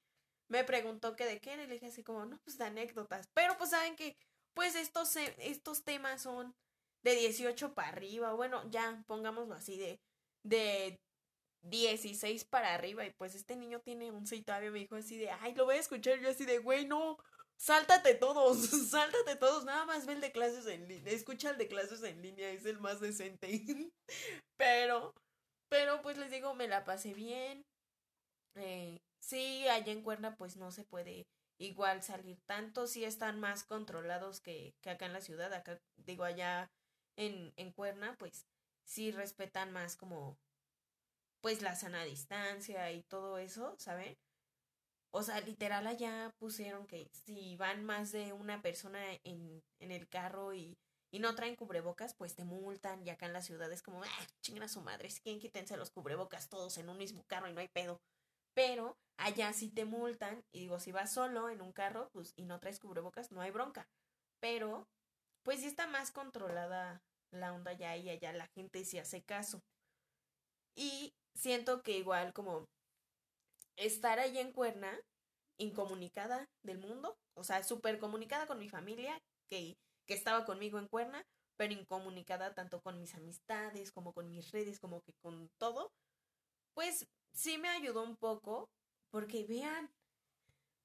me 0.49 0.65
preguntó 0.65 1.15
que 1.15 1.27
de 1.27 1.41
qué, 1.41 1.55
y 1.55 1.57
le 1.57 1.67
dije 1.67 1.87
así 1.87 2.03
como, 2.03 2.25
no, 2.25 2.39
pues 2.45 2.59
de 2.59 2.65
anécdotas. 2.65 3.29
Pero 3.35 3.57
pues 3.59 3.71
saben 3.71 3.97
que, 3.97 4.17
pues 4.55 4.75
estos, 4.75 5.15
estos 5.17 5.85
temas 5.85 6.23
son 6.23 6.55
de 7.03 7.15
18 7.15 7.75
para 7.75 7.89
arriba, 7.89 8.33
bueno, 8.33 8.69
ya, 8.71 9.05
pongámoslo 9.07 9.55
así, 9.55 9.79
de, 9.79 10.01
de 10.43 10.99
16 11.63 12.45
para 12.47 12.75
arriba. 12.75 13.05
Y 13.05 13.11
pues 13.13 13.35
este 13.35 13.57
niño 13.57 13.81
tiene 13.81 14.11
un 14.11 14.25
y 14.31 14.43
todavía 14.43 14.71
me 14.71 14.81
dijo 14.81 14.97
así 14.97 15.19
de, 15.19 15.31
ay, 15.31 15.55
lo 15.55 15.67
voy 15.67 15.77
a 15.77 15.81
escuchar. 15.81 16.19
Yo 16.21 16.31
así 16.31 16.45
de, 16.45 16.59
güey, 16.59 16.87
no, 16.87 17.19
sáltate 17.59 18.15
todos, 18.15 18.59
sáltate 18.91 19.37
todos, 19.37 19.65
nada 19.65 19.85
más 19.87 20.07
ve 20.07 20.15
el 20.15 20.21
de 20.23 20.33
clases 20.33 20.67
en 20.67 20.89
línea, 20.89 21.13
escucha 21.13 21.51
el 21.51 21.59
de 21.59 21.69
clases 21.69 22.03
en 22.05 22.23
línea, 22.23 22.51
es 22.51 22.67
el 22.67 22.81
más 22.81 23.01
decente. 23.01 23.63
pero, 24.59 25.15
pero 25.69 26.03
pues 26.03 26.19
les 26.19 26.31
digo, 26.31 26.55
me 26.55 26.69
la 26.69 26.85
pasé 26.85 27.15
bien. 27.15 27.65
Eh, 28.57 28.99
Sí, 29.21 29.67
allá 29.69 29.93
en 29.93 30.03
Cuerna 30.03 30.37
pues 30.37 30.57
no 30.57 30.71
se 30.71 30.85
puede 30.85 31.27
igual 31.59 32.03
salir 32.03 32.39
tanto, 32.47 32.87
sí 32.87 33.05
están 33.05 33.41
más 33.41 33.65
controlados 33.65 34.41
que, 34.41 34.75
que 34.81 34.91
acá 34.91 35.07
en 35.07 35.13
la 35.13 35.21
ciudad, 35.21 35.53
acá 35.53 35.79
digo 35.97 36.25
allá 36.25 36.71
en, 37.17 37.53
en 37.57 37.73
Cuerna 37.73 38.17
pues 38.19 38.47
sí 38.85 39.11
respetan 39.11 39.73
más 39.73 39.97
como 39.97 40.39
pues 41.41 41.63
la 41.63 41.75
sana 41.77 42.05
distancia 42.05 42.93
y 42.93 43.03
todo 43.03 43.39
eso, 43.39 43.75
¿saben? 43.79 44.17
O 45.11 45.23
sea, 45.23 45.41
literal 45.41 45.87
allá 45.87 46.35
pusieron 46.39 46.87
que 46.87 47.09
si 47.13 47.57
van 47.57 47.85
más 47.85 48.13
de 48.13 48.33
una 48.33 48.61
persona 48.61 49.01
en, 49.25 49.63
en 49.81 49.91
el 49.91 50.09
carro 50.09 50.55
y, 50.55 50.77
y, 51.11 51.19
no 51.19 51.35
traen 51.35 51.57
cubrebocas, 51.57 52.15
pues 52.15 52.35
te 52.35 52.45
multan. 52.45 53.03
Y 53.07 53.11
acá 53.11 53.27
en 53.27 53.33
la 53.33 53.43
ciudad 53.43 53.73
es 53.73 53.83
como, 53.83 54.03
ah, 54.03 54.27
chingan 54.43 54.65
a 54.65 54.69
su 54.69 54.81
madre, 54.83 55.11
si 55.11 55.21
quieren 55.21 55.41
quítense 55.41 55.77
los 55.77 55.91
cubrebocas 55.91 56.49
todos 56.49 56.77
en 56.79 56.89
un 56.89 56.99
mismo 56.99 57.25
carro 57.27 57.49
y 57.49 57.55
no 57.55 57.61
hay 57.61 57.69
pedo. 57.69 58.01
Pero 58.55 58.97
allá 59.17 59.53
sí 59.53 59.71
te 59.71 59.85
multan. 59.85 60.45
Y 60.53 60.61
digo, 60.61 60.81
si 60.81 60.93
vas 60.93 61.13
solo 61.13 61.49
en 61.49 61.63
un 61.63 61.73
carro, 61.73 62.11
pues 62.13 62.35
y 62.37 62.45
no 62.45 62.61
traes 62.61 62.79
cubrebocas, 62.81 63.33
no 63.33 63.41
hay 63.41 63.51
bronca. 63.51 63.89
Pero, 64.41 64.87
pues 65.43 65.61
sí 65.61 65.67
está 65.67 65.87
más 65.87 66.11
controlada 66.11 67.03
la 67.31 67.53
onda 67.53 67.73
ya 67.73 67.97
y 67.97 68.11
allá 68.11 68.33
la 68.33 68.47
gente 68.49 68.85
sí 68.85 68.99
hace 68.99 69.23
caso. 69.23 69.63
Y 70.77 71.15
siento 71.35 71.83
que 71.83 71.99
igual 71.99 72.33
como 72.33 72.69
estar 73.79 74.19
allá 74.19 74.41
en 74.41 74.53
Cuerna, 74.53 74.93
incomunicada 75.59 76.49
del 76.63 76.79
mundo, 76.79 77.17
o 77.35 77.45
sea, 77.45 77.63
súper 77.63 77.99
comunicada 77.99 78.47
con 78.47 78.59
mi 78.59 78.69
familia, 78.69 79.19
que, 79.49 79.77
que 80.07 80.15
estaba 80.15 80.45
conmigo 80.45 80.79
en 80.79 80.89
Cuerna, 80.89 81.25
pero 81.57 81.73
incomunicada 81.73 82.55
tanto 82.55 82.81
con 82.81 82.99
mis 82.99 83.15
amistades, 83.15 83.91
como 83.91 84.13
con 84.13 84.31
mis 84.31 84.51
redes, 84.53 84.79
como 84.79 85.01
que 85.03 85.13
con 85.23 85.51
todo, 85.59 85.91
pues 86.75 87.09
sí 87.33 87.59
me 87.59 87.69
ayudó 87.69 88.03
un 88.03 88.17
poco, 88.17 88.71
porque 89.11 89.45
vean, 89.45 89.91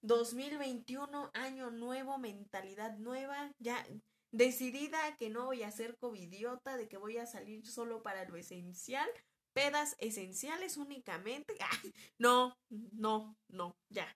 2021, 0.01 1.31
año 1.33 1.69
nuevo, 1.71 2.17
mentalidad 2.17 2.97
nueva, 2.97 3.51
ya 3.59 3.85
decidida 4.31 5.15
que 5.17 5.29
no 5.29 5.45
voy 5.45 5.63
a 5.63 5.71
ser 5.71 5.95
covidiota, 5.97 6.75
de 6.75 6.87
que 6.87 6.97
voy 6.97 7.17
a 7.17 7.27
salir 7.27 7.65
solo 7.67 8.01
para 8.01 8.25
lo 8.25 8.35
esencial, 8.35 9.07
pedas 9.53 9.95
esenciales 9.99 10.77
únicamente. 10.77 11.55
no, 12.19 12.55
no, 12.69 13.35
no, 13.49 13.75
ya. 13.89 14.07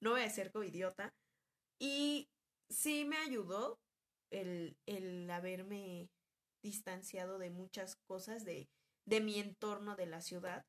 No 0.00 0.10
voy 0.12 0.22
a 0.22 0.30
ser. 0.30 0.52
Y 1.80 2.28
sí 2.68 3.04
me 3.04 3.16
ayudó 3.18 3.78
el, 4.30 4.76
el 4.86 5.30
haberme 5.30 6.08
distanciado 6.62 7.38
de 7.38 7.50
muchas 7.50 7.96
cosas 8.06 8.44
de, 8.44 8.68
de 9.06 9.20
mi 9.20 9.38
entorno 9.38 9.96
de 9.96 10.06
la 10.06 10.20
ciudad. 10.20 10.64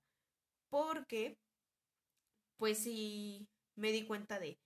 Porque, 0.69 1.37
pues 2.57 2.79
sí, 2.79 3.47
me 3.75 3.91
di 3.91 4.05
cuenta 4.05 4.39
de, 4.39 4.57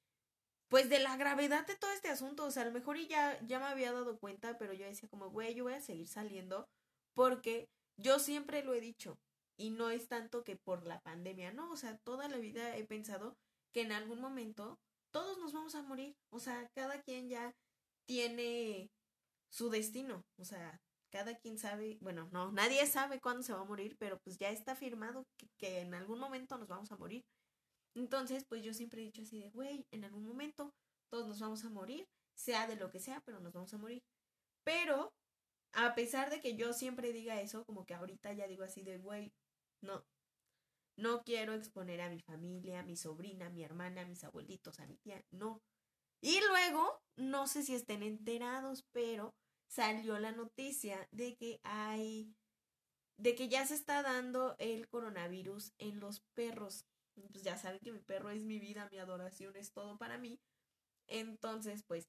pues 0.70 0.90
de 0.90 1.00
la 1.00 1.18
gravedad 1.18 1.66
de 1.68 1.76
todo 1.76 1.92
este 1.92 2.10
asunto. 2.10 2.46
O 2.46 2.52
sea, 2.52 2.64
a 2.64 2.66
lo 2.66 2.72
mejor 2.72 2.98
ya, 3.08 3.40
ya 3.46 3.60
me 3.60 3.66
había 3.66 3.92
dado 3.92 4.18
cuenta, 4.20 4.58
pero 4.58 4.74
yo 4.74 4.86
decía 4.86 5.10
como, 5.10 5.30
güey, 5.30 5.54
yo 5.56 5.64
voy 5.64 5.74
a 5.74 5.82
seguir 5.82 6.08
saliendo 6.08 6.68
porque 7.14 7.70
yo 7.98 8.20
siempre 8.20 8.64
lo 8.64 8.74
he 8.74 8.82
dicho. 8.82 9.18
Y 9.58 9.70
no 9.70 9.90
es 9.90 10.08
tanto 10.08 10.44
que 10.44 10.56
por 10.56 10.86
la 10.86 11.00
pandemia, 11.02 11.54
no, 11.54 11.72
o 11.72 11.76
sea, 11.76 11.98
toda 12.00 12.28
la 12.28 12.38
vida 12.38 12.76
he 12.76 12.84
pensado 12.86 13.38
que 13.72 13.82
en 13.82 13.92
algún 13.92 14.20
momento 14.20 14.80
todos 15.12 15.38
nos 15.38 15.54
vamos 15.54 15.76
a 15.76 15.84
morir. 15.84 16.16
O 16.32 16.40
sea, 16.40 16.70
cada 16.74 17.02
quien 17.02 17.30
ya 17.30 17.54
tiene 18.06 18.90
su 19.50 19.70
destino. 19.70 20.26
O 20.38 20.46
sea, 20.46 20.82
cada 21.12 21.38
quien 21.38 21.60
sabe, 21.60 21.98
bueno, 22.02 22.30
no, 22.32 22.52
nadie 22.52 22.86
sabe 22.88 23.22
cuándo 23.22 23.44
se 23.44 23.54
va 23.54 23.62
a 23.62 23.66
morir, 23.66 23.96
pero 24.00 24.20
pues 24.24 24.38
ya 24.38 24.50
está 24.50 24.76
firmado 24.76 25.28
que, 25.38 25.48
que 25.58 25.82
en 25.82 25.94
algún 25.94 26.20
momento 26.20 26.58
nos 26.58 26.68
vamos 26.68 26.92
a 26.92 26.98
morir. 26.98 27.24
Entonces, 27.96 28.46
pues 28.50 28.64
yo 28.64 28.74
siempre 28.74 29.02
he 29.02 29.06
dicho 29.06 29.22
así 29.22 29.40
de, 29.40 29.52
güey, 29.52 29.86
en 29.92 30.04
algún 30.04 30.26
momento 30.26 30.74
todos 31.12 31.28
nos 31.28 31.40
vamos 31.40 31.64
a 31.64 31.70
morir, 31.70 32.08
sea 32.34 32.66
de 32.66 32.76
lo 32.76 32.90
que 32.90 33.00
sea, 33.00 33.22
pero 33.26 33.40
nos 33.40 33.54
vamos 33.54 33.72
a 33.74 33.78
morir. 33.78 34.02
Pero, 34.64 35.14
a 35.74 35.94
pesar 35.94 36.32
de 36.32 36.42
que 36.42 36.56
yo 36.56 36.74
siempre 36.74 37.14
diga 37.14 37.40
eso, 37.42 37.64
como 37.66 37.86
que 37.86 37.94
ahorita 37.94 38.34
ya 38.34 38.48
digo 38.48 38.64
así 38.64 38.82
de, 38.82 38.98
güey, 38.98 39.32
no. 39.84 40.04
No 40.96 41.24
quiero 41.24 41.54
exponer 41.54 42.02
a 42.02 42.10
mi 42.10 42.20
familia, 42.20 42.80
a 42.80 42.84
mi 42.84 42.96
sobrina, 42.96 43.48
a 43.48 43.50
mi 43.50 43.64
hermana, 43.64 44.02
a 44.02 44.06
mis 44.06 44.24
abuelitos, 44.24 44.80
a 44.80 44.86
mi 44.86 44.96
tía. 44.98 45.24
No. 45.32 45.62
Y 46.22 46.40
luego, 46.48 47.02
no 47.18 47.48
sé 47.48 47.64
si 47.64 47.76
estén 47.76 48.04
enterados, 48.04 48.86
pero 48.92 49.34
salió 49.68 50.20
la 50.20 50.32
noticia 50.32 51.08
de 51.12 51.36
que 51.36 51.60
hay, 51.64 52.36
de 53.18 53.36
que 53.36 53.50
ya 53.50 53.66
se 53.66 53.74
está 53.74 54.04
dando 54.04 54.56
el 54.60 54.88
coronavirus 54.88 55.74
en 55.80 56.00
los 56.00 56.22
perros. 56.36 56.86
Pues 57.16 57.44
ya 57.44 57.58
saben 57.58 57.80
que 57.84 57.92
mi 57.92 58.00
perro 58.00 58.30
es 58.30 58.44
mi 58.44 58.60
vida, 58.60 58.88
mi 58.92 59.00
adoración 59.00 59.56
es 59.56 59.72
todo 59.72 59.98
para 59.98 60.18
mí. 60.18 60.40
Entonces, 61.08 61.84
pues 61.84 62.08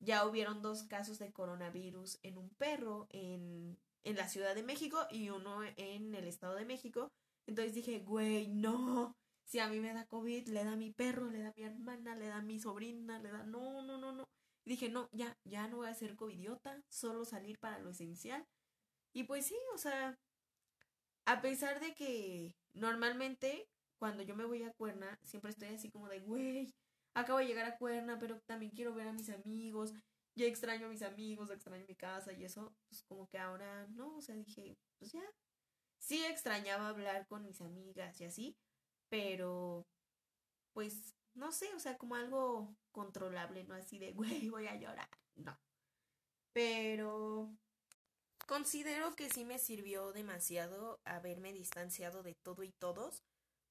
ya 0.00 0.26
hubieron 0.26 0.62
dos 0.62 0.84
casos 0.84 1.18
de 1.18 1.32
coronavirus 1.32 2.18
en 2.22 2.38
un 2.38 2.50
perro 2.50 3.06
en 3.10 3.78
en 4.04 4.16
la 4.16 4.28
Ciudad 4.28 4.54
de 4.54 4.62
México 4.62 5.06
y 5.10 5.30
uno 5.30 5.62
en 5.76 6.14
el 6.14 6.26
Estado 6.26 6.54
de 6.56 6.64
México. 6.64 7.08
Entonces 7.46 7.74
dije, 7.74 8.00
güey, 8.00 8.48
no. 8.48 9.14
Si 9.44 9.58
a 9.58 9.68
mí 9.68 9.80
me 9.80 9.92
da 9.92 10.06
COVID, 10.06 10.48
le 10.48 10.64
da 10.64 10.72
a 10.72 10.76
mi 10.76 10.90
perro, 10.92 11.30
le 11.30 11.40
da 11.40 11.48
a 11.48 11.52
mi 11.56 11.64
hermana, 11.64 12.14
le 12.16 12.26
da 12.28 12.36
a 12.38 12.42
mi 12.42 12.58
sobrina, 12.60 13.18
le 13.18 13.30
da. 13.30 13.44
No, 13.44 13.82
no, 13.82 13.98
no, 13.98 14.12
no. 14.12 14.24
dije, 14.64 14.88
no, 14.88 15.08
ya, 15.12 15.36
ya 15.44 15.68
no 15.68 15.78
voy 15.78 15.88
a 15.88 15.94
ser 15.94 16.16
covidiota, 16.16 16.80
solo 16.88 17.24
salir 17.24 17.58
para 17.58 17.78
lo 17.80 17.90
esencial. 17.90 18.44
Y 19.12 19.24
pues 19.24 19.46
sí, 19.46 19.56
o 19.74 19.78
sea, 19.78 20.16
a 21.26 21.40
pesar 21.40 21.80
de 21.80 21.94
que 21.94 22.54
normalmente 22.74 23.66
cuando 23.98 24.22
yo 24.22 24.34
me 24.34 24.44
voy 24.44 24.62
a 24.64 24.72
Cuerna, 24.72 25.18
siempre 25.22 25.50
estoy 25.50 25.68
así 25.68 25.90
como 25.90 26.08
de, 26.08 26.20
güey, 26.20 26.74
acabo 27.14 27.38
de 27.38 27.46
llegar 27.46 27.66
a 27.66 27.76
Cuerna, 27.76 28.18
pero 28.18 28.40
también 28.46 28.72
quiero 28.72 28.94
ver 28.94 29.08
a 29.08 29.12
mis 29.12 29.30
amigos, 29.30 29.92
ya 30.34 30.46
extraño 30.46 30.86
a 30.86 30.90
mis 30.90 31.02
amigos, 31.02 31.50
extraño 31.50 31.84
mi 31.86 31.96
casa 31.96 32.32
y 32.32 32.44
eso, 32.44 32.74
pues 32.88 33.02
como 33.04 33.28
que 33.28 33.38
ahora 33.38 33.86
no, 33.88 34.16
o 34.16 34.22
sea, 34.22 34.34
dije, 34.34 34.76
pues 34.98 35.12
ya. 35.12 35.22
Sí 35.98 36.24
extrañaba 36.24 36.88
hablar 36.88 37.28
con 37.28 37.44
mis 37.44 37.60
amigas 37.60 38.20
y 38.20 38.24
así, 38.24 38.56
pero 39.08 39.86
pues 40.72 41.14
no 41.34 41.52
sé, 41.52 41.72
o 41.74 41.78
sea, 41.78 41.96
como 41.98 42.16
algo 42.16 42.74
controlable, 42.90 43.64
no 43.64 43.74
así 43.74 43.98
de, 43.98 44.12
güey, 44.14 44.48
voy 44.48 44.66
a 44.66 44.76
llorar, 44.76 45.08
no. 45.36 45.58
Pero 46.52 47.56
considero 48.46 49.14
que 49.16 49.30
sí 49.30 49.44
me 49.44 49.58
sirvió 49.58 50.12
demasiado 50.12 51.00
haberme 51.04 51.52
distanciado 51.52 52.22
de 52.22 52.34
todo 52.34 52.62
y 52.62 52.72
todos, 52.72 53.22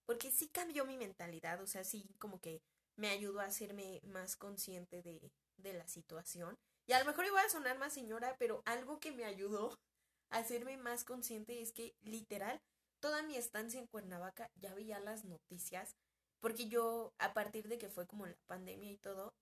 porque 0.05 0.31
sí 0.31 0.49
cambió 0.49 0.85
mi 0.85 0.97
mentalidad, 0.97 1.61
o 1.61 1.67
sea, 1.67 1.83
sí 1.83 2.15
como 2.17 2.39
que 2.39 2.61
me 2.95 3.09
ayudó 3.09 3.39
a 3.41 3.45
hacerme 3.45 4.01
más 4.03 4.35
consciente 4.35 5.01
de, 5.01 5.31
de 5.61 5.73
la 5.73 5.87
situación. 5.87 6.57
Y 6.87 6.93
a 6.93 6.99
lo 6.99 7.05
mejor 7.05 7.25
iba 7.25 7.41
a 7.41 7.49
sonar 7.49 7.77
más 7.77 7.93
señora, 7.93 8.35
pero 8.37 8.61
algo 8.65 8.99
que 8.99 9.11
me 9.11 9.25
ayudó 9.25 9.77
a 10.29 10.37
hacerme 10.37 10.77
más 10.77 11.03
consciente 11.03 11.61
es 11.61 11.71
que 11.71 11.95
literal, 12.01 12.61
toda 12.99 13.23
mi 13.23 13.35
estancia 13.35 13.79
en 13.79 13.87
Cuernavaca 13.87 14.49
ya 14.55 14.73
veía 14.73 14.99
las 14.99 15.25
noticias, 15.25 15.95
porque 16.39 16.67
yo 16.67 17.13
a 17.19 17.33
partir 17.33 17.67
de 17.67 17.77
que 17.77 17.89
fue 17.89 18.07
como 18.07 18.25
la 18.25 18.35
pandemia 18.47 18.91
y 18.91 18.97
todo, 18.97 19.33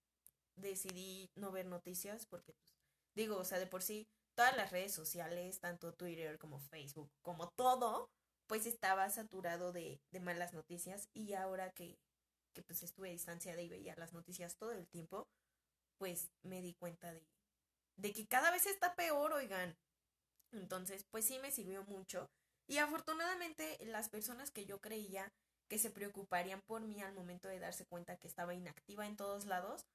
decidí 0.55 1.29
no 1.35 1.51
ver 1.51 1.65
noticias, 1.65 2.25
porque 2.25 2.53
pues, 2.53 2.75
digo, 3.15 3.37
o 3.37 3.45
sea, 3.45 3.59
de 3.59 3.67
por 3.67 3.81
sí, 3.81 4.07
todas 4.35 4.55
las 4.55 4.71
redes 4.71 4.93
sociales, 4.93 5.59
tanto 5.59 5.93
Twitter 5.93 6.37
como 6.37 6.59
Facebook, 6.59 7.09
como 7.21 7.49
todo, 7.55 8.09
pues 8.47 8.65
estaba 8.65 9.09
saturado 9.09 9.71
de, 9.71 10.01
de 10.11 10.19
malas 10.19 10.53
noticias 10.53 11.07
y 11.13 11.33
ahora 11.33 11.71
que, 11.71 11.99
que 12.53 12.63
pues 12.63 12.83
estuve 12.83 13.09
distanciada 13.11 13.61
y 13.61 13.69
veía 13.69 13.95
las 13.97 14.13
noticias 14.13 14.55
todo 14.57 14.71
el 14.71 14.87
tiempo, 14.87 15.27
pues 15.99 16.31
me 16.41 16.61
di 16.61 16.73
cuenta 16.73 17.13
de, 17.13 17.21
de 17.97 18.13
que 18.13 18.27
cada 18.27 18.49
vez 18.49 18.65
está 18.65 18.95
peor, 18.95 19.33
oigan. 19.33 19.77
Entonces, 20.51 21.05
pues 21.11 21.25
sí 21.25 21.37
me 21.37 21.51
sirvió 21.51 21.83
mucho. 21.83 22.27
Y 22.67 22.77
afortunadamente 22.77 23.77
las 23.85 24.09
personas 24.09 24.49
que 24.49 24.65
yo 24.65 24.79
creía 24.79 25.31
que 25.69 25.77
se 25.77 25.91
preocuparían 25.91 26.61
por 26.61 26.81
mí 26.81 27.01
al 27.01 27.13
momento 27.13 27.47
de 27.47 27.59
darse 27.59 27.85
cuenta 27.85 28.17
que 28.17 28.27
estaba 28.27 28.55
inactiva 28.55 29.05
en 29.05 29.15
todos 29.15 29.45
lados, 29.45 29.85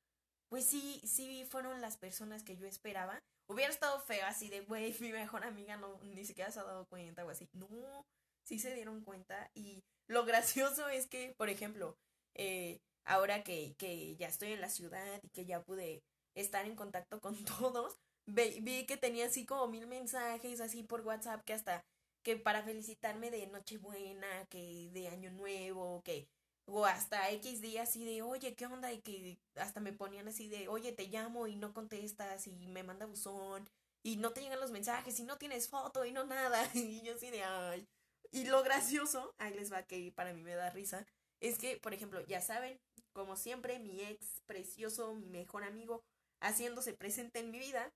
pues 0.48 0.66
sí, 0.66 1.00
sí 1.04 1.46
fueron 1.50 1.80
las 1.80 1.96
personas 1.96 2.44
que 2.44 2.56
yo 2.56 2.66
esperaba. 2.66 3.18
Hubiera 3.48 3.72
estado 3.72 4.00
feo 4.00 4.24
así 4.26 4.48
de, 4.48 4.60
güey, 4.60 4.94
mi 5.00 5.10
mejor 5.12 5.44
amiga 5.44 5.76
no, 5.76 5.98
ni 6.02 6.24
siquiera 6.24 6.50
se 6.50 6.60
ha 6.60 6.64
dado 6.64 6.86
cuenta 6.86 7.24
o 7.24 7.30
así. 7.30 7.48
No, 7.52 8.06
sí 8.44 8.58
se 8.58 8.74
dieron 8.74 9.02
cuenta. 9.02 9.50
Y 9.54 9.82
lo 10.08 10.24
gracioso 10.26 10.88
es 10.88 11.06
que, 11.06 11.34
por 11.36 11.48
ejemplo, 11.48 11.96
eh, 12.34 12.80
ahora 13.04 13.42
que, 13.44 13.74
que 13.78 14.16
ya 14.16 14.28
estoy 14.28 14.52
en 14.52 14.60
la 14.60 14.68
ciudad 14.68 15.20
y 15.22 15.28
que 15.30 15.46
ya 15.46 15.62
pude 15.62 16.02
estar 16.34 16.66
en 16.66 16.76
contacto 16.76 17.20
con 17.20 17.36
todos, 17.44 17.96
vi 18.26 18.86
que 18.86 18.96
tenía 18.96 19.26
así 19.26 19.44
como 19.46 19.68
mil 19.68 19.86
mensajes 19.86 20.60
así 20.60 20.82
por 20.82 21.02
WhatsApp 21.02 21.44
que 21.44 21.52
hasta 21.52 21.84
que 22.22 22.36
para 22.36 22.62
felicitarme 22.62 23.30
de 23.30 23.46
Nochebuena, 23.48 24.46
que 24.48 24.90
de 24.92 25.08
Año 25.08 25.30
Nuevo, 25.30 26.02
que 26.04 26.26
o 26.66 26.86
hasta 26.86 27.30
X 27.30 27.60
días 27.60 27.90
así 27.90 28.04
de, 28.04 28.22
oye, 28.22 28.54
¿qué 28.54 28.66
onda? 28.66 28.92
Y 28.92 29.00
que 29.02 29.38
hasta 29.56 29.80
me 29.80 29.92
ponían 29.92 30.28
así 30.28 30.48
de, 30.48 30.68
oye, 30.68 30.92
te 30.92 31.08
llamo 31.08 31.46
y 31.46 31.56
no 31.56 31.74
contestas 31.74 32.46
y 32.46 32.66
me 32.68 32.82
manda 32.82 33.04
buzón 33.06 33.68
y 34.02 34.16
no 34.16 34.32
te 34.32 34.40
llegan 34.40 34.60
los 34.60 34.70
mensajes 34.70 35.18
y 35.20 35.24
no 35.24 35.36
tienes 35.36 35.68
foto 35.68 36.04
y 36.04 36.12
no 36.12 36.24
nada. 36.24 36.62
Y 36.74 37.02
yo 37.02 37.14
así 37.14 37.30
de, 37.30 37.42
ay. 37.42 37.86
Y 38.30 38.46
lo 38.46 38.62
gracioso, 38.62 39.34
ahí 39.38 39.54
les 39.54 39.72
va 39.72 39.84
que 39.84 40.12
para 40.12 40.32
mí 40.32 40.42
me 40.42 40.54
da 40.54 40.70
risa, 40.70 41.06
es 41.40 41.58
que, 41.58 41.76
por 41.76 41.94
ejemplo, 41.94 42.20
ya 42.26 42.40
saben, 42.40 42.78
como 43.12 43.36
siempre, 43.36 43.78
mi 43.78 44.02
ex 44.02 44.40
precioso, 44.46 45.14
mi 45.14 45.28
mejor 45.28 45.64
amigo, 45.64 46.02
haciéndose 46.40 46.94
presente 46.94 47.38
en 47.40 47.50
mi 47.50 47.58
vida, 47.58 47.92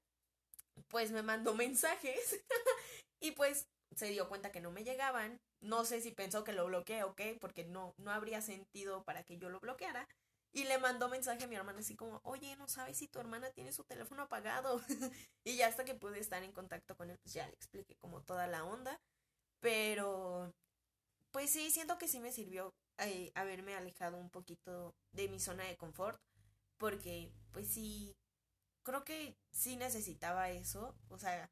pues 0.88 1.10
me 1.10 1.22
mandó 1.22 1.54
mensajes 1.54 2.40
y 3.20 3.32
pues 3.32 3.66
se 3.96 4.06
dio 4.08 4.28
cuenta 4.28 4.52
que 4.52 4.60
no 4.60 4.70
me 4.70 4.84
llegaban. 4.84 5.40
No 5.60 5.84
sé 5.84 6.00
si 6.00 6.12
pensó 6.12 6.44
que 6.44 6.52
lo 6.52 6.66
bloqueé 6.66 7.02
o 7.02 7.14
qué, 7.14 7.36
porque 7.40 7.64
no, 7.64 7.94
no 7.98 8.12
habría 8.12 8.40
sentido 8.40 9.02
para 9.04 9.24
que 9.24 9.38
yo 9.38 9.48
lo 9.48 9.60
bloqueara. 9.60 10.06
Y 10.52 10.64
le 10.64 10.78
mandó 10.78 11.08
mensaje 11.08 11.44
a 11.44 11.46
mi 11.46 11.56
hermana 11.56 11.80
así 11.80 11.94
como, 11.94 12.20
oye, 12.24 12.56
no 12.56 12.68
sabes 12.68 12.96
si 12.96 13.08
tu 13.08 13.18
hermana 13.18 13.50
tiene 13.50 13.72
su 13.72 13.84
teléfono 13.84 14.22
apagado. 14.22 14.80
y 15.44 15.56
ya 15.56 15.66
hasta 15.66 15.84
que 15.84 15.94
pude 15.94 16.18
estar 16.20 16.42
en 16.42 16.52
contacto 16.52 16.96
con 16.96 17.10
él, 17.10 17.18
pues 17.22 17.34
ya 17.34 17.46
le 17.46 17.54
expliqué 17.54 17.96
como 17.96 18.22
toda 18.22 18.46
la 18.46 18.64
onda. 18.64 18.98
Pero, 19.60 20.52
pues 21.32 21.50
sí, 21.50 21.70
siento 21.70 21.98
que 21.98 22.08
sí 22.08 22.20
me 22.20 22.32
sirvió 22.32 22.72
eh, 22.98 23.32
haberme 23.34 23.74
alejado 23.74 24.16
un 24.18 24.30
poquito 24.30 24.94
de 25.12 25.28
mi 25.28 25.40
zona 25.40 25.64
de 25.64 25.76
confort. 25.76 26.20
Porque, 26.78 27.32
pues 27.52 27.68
sí, 27.68 28.16
creo 28.84 29.04
que 29.04 29.36
sí 29.52 29.76
necesitaba 29.76 30.50
eso. 30.50 30.96
O 31.08 31.18
sea, 31.18 31.50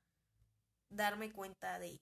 darme 0.91 1.33
cuenta 1.33 1.79
de, 1.79 2.01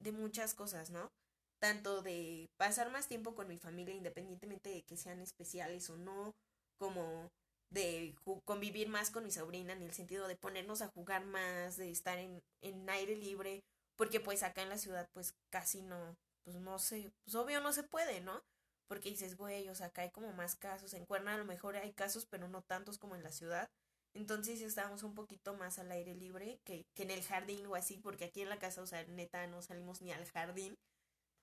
de 0.00 0.12
muchas 0.12 0.54
cosas, 0.54 0.90
¿no? 0.90 1.10
tanto 1.58 2.02
de 2.02 2.50
pasar 2.58 2.90
más 2.90 3.08
tiempo 3.08 3.34
con 3.34 3.48
mi 3.48 3.58
familia 3.58 3.94
independientemente 3.94 4.70
de 4.70 4.82
que 4.82 4.96
sean 4.96 5.20
especiales 5.20 5.88
o 5.90 5.96
no, 5.96 6.34
como 6.78 7.30
de 7.70 8.14
convivir 8.44 8.88
más 8.88 9.10
con 9.10 9.24
mi 9.24 9.30
sobrina 9.30 9.72
en 9.72 9.82
el 9.82 9.92
sentido 9.92 10.28
de 10.28 10.36
ponernos 10.36 10.82
a 10.82 10.88
jugar 10.88 11.24
más, 11.24 11.76
de 11.76 11.90
estar 11.90 12.18
en, 12.18 12.42
en 12.62 12.88
aire 12.90 13.16
libre, 13.16 13.64
porque 13.96 14.20
pues 14.20 14.42
acá 14.42 14.62
en 14.62 14.68
la 14.68 14.78
ciudad 14.78 15.08
pues 15.14 15.34
casi 15.50 15.82
no, 15.82 16.16
pues 16.46 16.56
no 16.60 16.78
sé, 16.78 17.12
pues 17.24 17.34
obvio 17.34 17.60
no 17.60 17.72
se 17.72 17.82
puede, 17.82 18.20
¿no? 18.20 18.40
Porque 18.86 19.10
dices, 19.10 19.36
güey, 19.36 19.68
o 19.68 19.74
sea, 19.74 19.88
acá 19.88 20.02
hay 20.02 20.12
como 20.12 20.32
más 20.32 20.54
casos, 20.54 20.94
en 20.94 21.04
Cuerna 21.04 21.34
a 21.34 21.38
lo 21.38 21.44
mejor 21.44 21.74
hay 21.74 21.92
casos, 21.92 22.24
pero 22.24 22.46
no 22.46 22.62
tantos 22.62 22.98
como 22.98 23.16
en 23.16 23.24
la 23.24 23.32
ciudad. 23.32 23.68
Entonces 24.14 24.60
estábamos 24.60 25.02
un 25.02 25.14
poquito 25.14 25.54
más 25.54 25.80
al 25.80 25.90
aire 25.90 26.14
libre 26.14 26.60
que, 26.64 26.86
que 26.94 27.02
en 27.02 27.10
el 27.10 27.24
jardín 27.24 27.66
o 27.66 27.74
así, 27.74 27.98
porque 27.98 28.26
aquí 28.26 28.42
en 28.42 28.48
la 28.48 28.60
casa, 28.60 28.80
o 28.80 28.86
sea, 28.86 29.04
neta, 29.08 29.44
no 29.48 29.60
salimos 29.60 30.02
ni 30.02 30.12
al 30.12 30.24
jardín. 30.30 30.78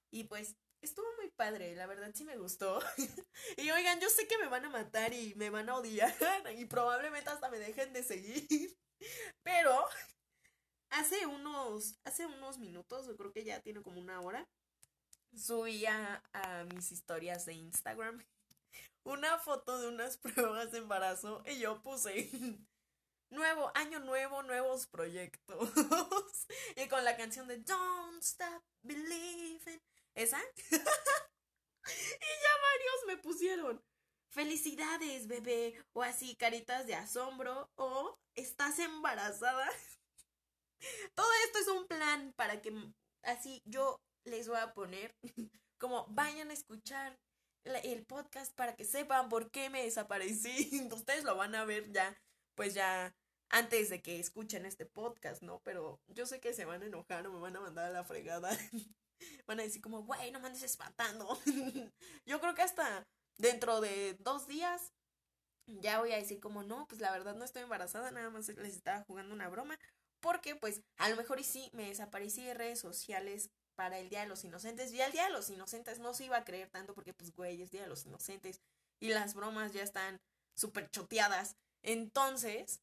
Y 0.09 0.23
pues 0.23 0.55
estuvo 0.81 1.05
muy 1.17 1.29
padre, 1.31 1.75
la 1.75 1.85
verdad 1.85 2.11
sí 2.13 2.23
me 2.23 2.37
gustó. 2.37 2.79
y 3.57 3.71
oigan, 3.71 3.99
yo 3.99 4.09
sé 4.09 4.25
que 4.25 4.37
me 4.37 4.47
van 4.47 4.63
a 4.63 4.69
matar 4.69 5.13
y 5.13 5.35
me 5.35 5.49
van 5.49 5.69
a 5.69 5.75
odiar 5.75 6.15
y 6.57 6.65
probablemente 6.65 7.29
hasta 7.29 7.49
me 7.49 7.59
dejen 7.59 7.91
de 7.91 8.03
seguir. 8.03 8.77
Pero 9.43 9.85
hace 10.91 11.25
unos, 11.25 11.99
hace 12.05 12.25
unos 12.25 12.57
minutos, 12.57 13.09
creo 13.17 13.33
que 13.33 13.43
ya 13.43 13.59
tiene 13.59 13.81
como 13.81 13.99
una 13.99 14.21
hora, 14.21 14.47
subí 15.35 15.85
a, 15.85 16.23
a 16.33 16.63
mis 16.65 16.91
historias 16.91 17.45
de 17.45 17.53
Instagram 17.53 18.23
una 19.03 19.37
foto 19.39 19.79
de 19.79 19.87
unas 19.87 20.17
pruebas 20.19 20.71
de 20.71 20.79
embarazo 20.79 21.43
y 21.45 21.59
yo 21.59 21.81
puse 21.81 22.29
nuevo, 23.29 23.71
año 23.75 23.99
nuevo, 23.99 24.43
nuevos 24.43 24.87
proyectos. 24.87 25.69
y 26.75 26.87
con 26.87 27.03
la 27.03 27.17
canción 27.17 27.47
de 27.47 27.57
Don't 27.57 28.23
Stop 28.23 28.63
Believing. 28.83 29.81
¿Esa? 30.15 30.39
y 30.71 30.75
ya 30.75 32.53
varios 32.61 33.05
me 33.07 33.17
pusieron. 33.17 33.83
Felicidades, 34.29 35.27
bebé. 35.27 35.83
O 35.93 36.03
así, 36.03 36.35
caritas 36.35 36.85
de 36.85 36.95
asombro. 36.95 37.71
O 37.75 38.19
estás 38.35 38.77
embarazada. 38.77 39.67
Todo 41.15 41.27
esto 41.45 41.59
es 41.59 41.67
un 41.69 41.87
plan 41.87 42.33
para 42.35 42.61
que 42.61 42.71
así 43.23 43.61
yo 43.65 43.99
les 44.25 44.47
voy 44.47 44.57
a 44.57 44.73
poner 44.73 45.15
como 45.77 46.05
vayan 46.07 46.49
a 46.49 46.53
escuchar 46.53 47.17
el 47.65 48.05
podcast 48.05 48.53
para 48.53 48.75
que 48.75 48.85
sepan 48.85 49.29
por 49.29 49.49
qué 49.51 49.69
me 49.69 49.83
desaparecí. 49.83 50.87
Ustedes 50.93 51.23
lo 51.23 51.35
van 51.35 51.55
a 51.55 51.65
ver 51.65 51.91
ya, 51.91 52.17
pues 52.55 52.73
ya 52.73 53.15
antes 53.49 53.89
de 53.89 54.01
que 54.01 54.19
escuchen 54.19 54.65
este 54.65 54.85
podcast, 54.85 55.41
¿no? 55.43 55.61
Pero 55.63 56.01
yo 56.07 56.25
sé 56.25 56.39
que 56.39 56.53
se 56.53 56.65
van 56.65 56.81
a 56.81 56.87
enojar 56.87 57.25
o 57.27 57.33
me 57.33 57.39
van 57.39 57.55
a 57.55 57.61
mandar 57.61 57.85
a 57.85 57.91
la 57.91 58.03
fregada. 58.03 58.49
van 59.47 59.59
a 59.59 59.63
decir 59.63 59.81
como, 59.81 60.03
güey, 60.03 60.31
no 60.31 60.39
me 60.39 60.47
andes 60.47 60.63
espantando. 60.63 61.37
Yo 62.25 62.39
creo 62.41 62.55
que 62.55 62.63
hasta 62.63 63.07
dentro 63.37 63.79
de 63.79 64.15
dos 64.19 64.47
días 64.47 64.91
ya 65.67 65.99
voy 65.99 66.11
a 66.11 66.17
decir 66.17 66.39
como, 66.39 66.63
no, 66.63 66.87
pues 66.87 66.99
la 66.99 67.11
verdad 67.11 67.35
no 67.35 67.45
estoy 67.45 67.61
embarazada, 67.61 68.11
nada 68.11 68.29
más 68.29 68.49
les 68.49 68.75
estaba 68.75 69.03
jugando 69.03 69.33
una 69.33 69.49
broma. 69.49 69.79
Porque 70.19 70.55
pues 70.55 70.81
a 70.97 71.09
lo 71.09 71.15
mejor 71.15 71.39
y 71.39 71.43
sí 71.43 71.69
me 71.73 71.89
desaparecí 71.89 72.43
de 72.43 72.53
redes 72.53 72.79
sociales 72.79 73.49
para 73.75 73.99
el 73.99 74.09
Día 74.09 74.21
de 74.21 74.27
los 74.27 74.43
Inocentes. 74.43 74.91
Y 74.93 75.01
al 75.01 75.11
Día 75.11 75.25
de 75.25 75.31
los 75.31 75.49
Inocentes 75.49 75.99
no 75.99 76.13
se 76.13 76.25
iba 76.25 76.37
a 76.37 76.45
creer 76.45 76.69
tanto 76.69 76.93
porque 76.93 77.13
pues 77.13 77.35
güey, 77.35 77.61
es 77.61 77.71
Día 77.71 77.83
de 77.83 77.89
los 77.89 78.05
Inocentes. 78.05 78.61
Y 78.99 79.09
las 79.09 79.33
bromas 79.33 79.73
ya 79.73 79.83
están 79.83 80.19
súper 80.55 80.89
choteadas. 80.89 81.55
Entonces, 81.81 82.79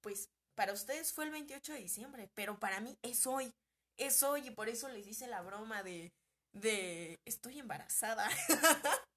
pues 0.00 0.30
para 0.54 0.72
ustedes 0.72 1.12
fue 1.12 1.24
el 1.24 1.30
28 1.30 1.72
de 1.72 1.78
diciembre, 1.78 2.30
pero 2.34 2.58
para 2.58 2.80
mí 2.80 2.96
es 3.02 3.26
hoy 3.26 3.52
es 3.96 4.22
hoy 4.22 4.48
y 4.48 4.50
por 4.50 4.68
eso 4.68 4.88
les 4.88 5.06
hice 5.06 5.26
la 5.26 5.42
broma 5.42 5.82
de, 5.82 6.12
de, 6.52 7.20
estoy 7.24 7.58
embarazada. 7.58 8.28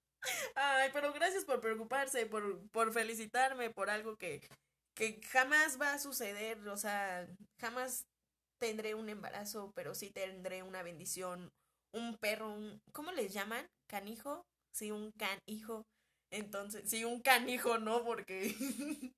Ay, 0.55 0.89
pero 0.93 1.13
gracias 1.13 1.45
por 1.45 1.61
preocuparse, 1.61 2.25
por, 2.25 2.67
por 2.69 2.93
felicitarme 2.93 3.69
por 3.69 3.89
algo 3.89 4.17
que, 4.17 4.47
que 4.95 5.21
jamás 5.31 5.79
va 5.79 5.93
a 5.93 5.99
suceder, 5.99 6.67
o 6.67 6.77
sea, 6.77 7.27
jamás 7.59 8.05
tendré 8.59 8.95
un 8.95 9.09
embarazo, 9.09 9.71
pero 9.75 9.95
sí 9.95 10.09
tendré 10.09 10.63
una 10.63 10.83
bendición, 10.83 11.51
un 11.93 12.17
perro, 12.17 12.53
un, 12.53 12.81
¿cómo 12.91 13.11
les 13.11 13.33
llaman? 13.33 13.67
¿Canijo? 13.87 14.45
Sí, 14.71 14.91
un 14.91 15.11
canijo. 15.11 15.85
Entonces, 16.31 16.89
sí, 16.89 17.05
un 17.05 17.21
canijo, 17.21 17.77
¿no? 17.77 18.03
Porque 18.03 18.53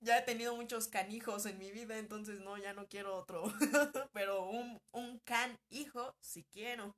ya 0.00 0.18
he 0.18 0.22
tenido 0.22 0.54
muchos 0.54 0.88
canijos 0.88 1.46
en 1.46 1.58
mi 1.58 1.72
vida, 1.72 1.98
entonces 1.98 2.40
no, 2.40 2.56
ya 2.58 2.72
no 2.72 2.86
quiero 2.86 3.16
otro. 3.16 3.44
Pero 4.12 4.48
un, 4.48 4.78
un 4.92 5.18
can 5.24 5.56
hijo, 5.70 6.14
si 6.20 6.44
quiero. 6.52 6.94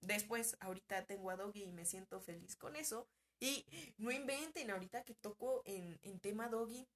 Después, 0.00 0.56
ahorita 0.60 1.04
tengo 1.06 1.30
a 1.30 1.36
Doggy 1.36 1.64
y 1.64 1.72
me 1.72 1.86
siento 1.86 2.20
feliz 2.20 2.56
con 2.56 2.76
eso. 2.76 3.06
Y 3.40 3.64
no 3.98 4.10
inventen, 4.10 4.70
ahorita 4.70 5.02
que 5.04 5.14
toco 5.14 5.62
en, 5.64 5.98
en 6.02 6.20
tema 6.20 6.48
Doggy. 6.48 6.86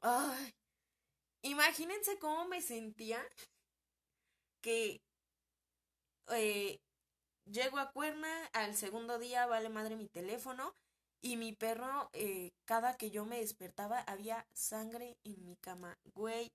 Ay, 0.00 0.52
imagínense 1.42 2.18
cómo 2.18 2.46
me 2.46 2.60
sentía 2.60 3.24
que 4.60 5.00
eh, 6.30 6.80
llego 7.46 7.78
a 7.78 7.90
Cuerna, 7.92 8.46
al 8.52 8.74
segundo 8.76 9.18
día 9.18 9.46
vale 9.46 9.68
madre 9.68 9.96
mi 9.96 10.08
teléfono 10.08 10.74
y 11.20 11.36
mi 11.36 11.52
perro, 11.52 12.10
eh, 12.12 12.52
cada 12.64 12.96
que 12.96 13.10
yo 13.10 13.24
me 13.24 13.40
despertaba, 13.40 14.00
había 14.00 14.46
sangre 14.52 15.16
en 15.24 15.44
mi 15.44 15.56
cama. 15.56 15.98
Güey, 16.14 16.52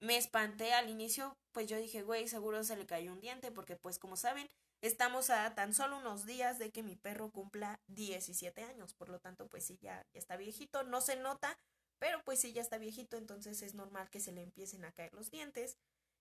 me 0.00 0.16
espanté 0.16 0.72
al 0.72 0.88
inicio, 0.90 1.36
pues 1.52 1.66
yo 1.66 1.76
dije, 1.78 2.02
güey, 2.02 2.28
seguro 2.28 2.64
se 2.64 2.76
le 2.76 2.86
cayó 2.86 3.12
un 3.12 3.20
diente, 3.20 3.50
porque 3.50 3.76
pues 3.76 3.98
como 3.98 4.16
saben, 4.16 4.48
estamos 4.82 5.30
a 5.30 5.54
tan 5.54 5.74
solo 5.74 5.98
unos 5.98 6.24
días 6.26 6.58
de 6.58 6.70
que 6.70 6.82
mi 6.82 6.96
perro 6.96 7.30
cumpla 7.30 7.80
17 7.88 8.62
años. 8.62 8.94
Por 8.94 9.08
lo 9.10 9.20
tanto, 9.20 9.46
pues 9.48 9.64
sí, 9.66 9.78
ya, 9.80 10.02
ya 10.12 10.18
está 10.18 10.36
viejito, 10.36 10.82
no 10.84 11.00
se 11.00 11.16
nota, 11.16 11.58
pero 12.00 12.20
pues 12.24 12.42
ya 12.42 12.62
está 12.62 12.78
viejito, 12.78 13.16
entonces 13.16 13.62
es 13.62 13.74
normal 13.74 14.10
que 14.10 14.18
se 14.18 14.32
le 14.32 14.42
empiecen 14.42 14.84
a 14.84 14.92
caer 14.92 15.12
los 15.14 15.30
dientes. 15.30 15.76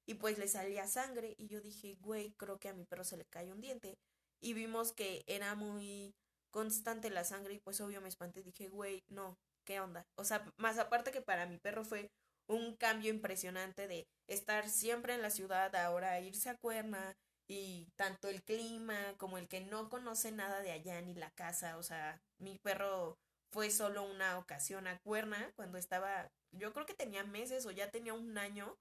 Y 0.06 0.16
pues 0.16 0.38
le 0.38 0.48
salía 0.48 0.88
sangre 0.88 1.36
y 1.38 1.48
yo 1.48 1.62
dije, 1.62 1.96
güey, 2.02 2.34
creo 2.34 2.60
que 2.60 2.70
a 2.70 2.74
mi 2.74 2.84
perro 2.84 3.04
se 3.04 3.18
le 3.18 3.26
cayó 3.26 3.54
un 3.54 3.62
diente. 3.62 3.98
Y 4.42 4.54
vimos 4.54 4.92
que 4.92 5.24
era 5.28 5.56
muy 5.56 6.14
constante 6.52 7.10
la 7.10 7.24
sangre 7.24 7.54
y 7.54 7.60
pues 7.60 7.80
obvio 7.82 8.02
me 8.02 8.10
espanté, 8.10 8.44
dije, 8.44 8.70
güey, 8.70 9.04
no, 9.08 9.38
¿qué 9.66 9.80
onda? 9.80 10.06
O 10.16 10.24
sea, 10.26 10.44
más 10.58 10.80
aparte 10.80 11.12
que 11.12 11.22
para 11.22 11.46
mi 11.46 11.58
perro 11.58 11.86
fue 11.86 12.10
un 12.48 12.76
cambio 12.76 13.12
impresionante 13.12 13.88
de 13.88 14.08
estar 14.28 14.68
siempre 14.68 15.14
en 15.14 15.22
la 15.22 15.30
ciudad, 15.30 15.76
ahora 15.76 16.20
irse 16.20 16.50
a 16.50 16.58
Cuerna 16.58 17.16
y 17.48 17.88
tanto 17.96 18.28
el 18.30 18.44
clima 18.44 18.98
como 19.18 19.38
el 19.38 19.48
que 19.48 19.62
no 19.62 19.90
conoce 19.90 20.32
nada 20.32 20.62
de 20.62 20.72
allá 20.72 21.00
ni 21.02 21.14
la 21.14 21.32
casa, 21.32 21.78
o 21.78 21.84
sea, 21.84 22.22
mi 22.40 22.58
perro 22.60 23.18
fue 23.52 23.72
solo 23.72 24.04
una 24.04 24.38
ocasión 24.38 24.88
a 24.88 25.00
Cuerna 25.00 25.52
cuando 25.56 25.78
estaba, 25.78 26.32
yo 26.52 26.74
creo 26.74 26.86
que 26.86 26.94
tenía 26.94 27.24
meses 27.24 27.66
o 27.66 27.72
ya 27.72 27.92
tenía 27.92 28.14
un 28.14 28.38
año 28.38 28.78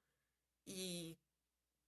y 0.64 1.18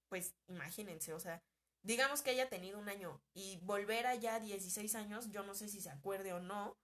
pues 0.09 0.35
imagínense, 0.49 1.12
o 1.14 1.21
sea, 1.21 1.43
digamos 1.83 2.23
que 2.23 2.31
haya 2.31 2.49
tenido 2.49 2.79
un 2.79 2.88
año 2.88 3.21
y 3.35 3.59
volver 3.62 4.07
allá 4.07 4.40
16 4.40 4.95
años, 4.95 5.31
yo 5.31 5.43
no 5.43 5.55
sé 5.55 5.69
si 5.69 5.81
se 5.81 5.90
acuerde 5.90 6.33
o 6.33 6.40
no, 6.40 6.77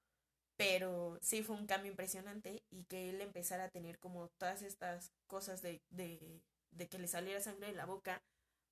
pero 0.57 1.19
sí 1.23 1.43
fue 1.43 1.57
un 1.57 1.67
cambio 1.67 1.91
impresionante 1.91 2.63
y 2.71 2.85
que 2.85 3.11
él 3.11 3.21
empezara 3.21 3.65
a 3.65 3.71
tener 3.71 3.99
como 3.99 4.29
todas 4.39 4.63
estas 4.63 5.13
cosas 5.27 5.63
de, 5.63 5.83
de, 5.91 6.41
de 6.71 6.89
que 6.89 6.99
le 6.99 7.09
saliera 7.09 7.41
sangre 7.41 7.69
de 7.69 7.75
la 7.75 7.87
boca, 7.87 8.23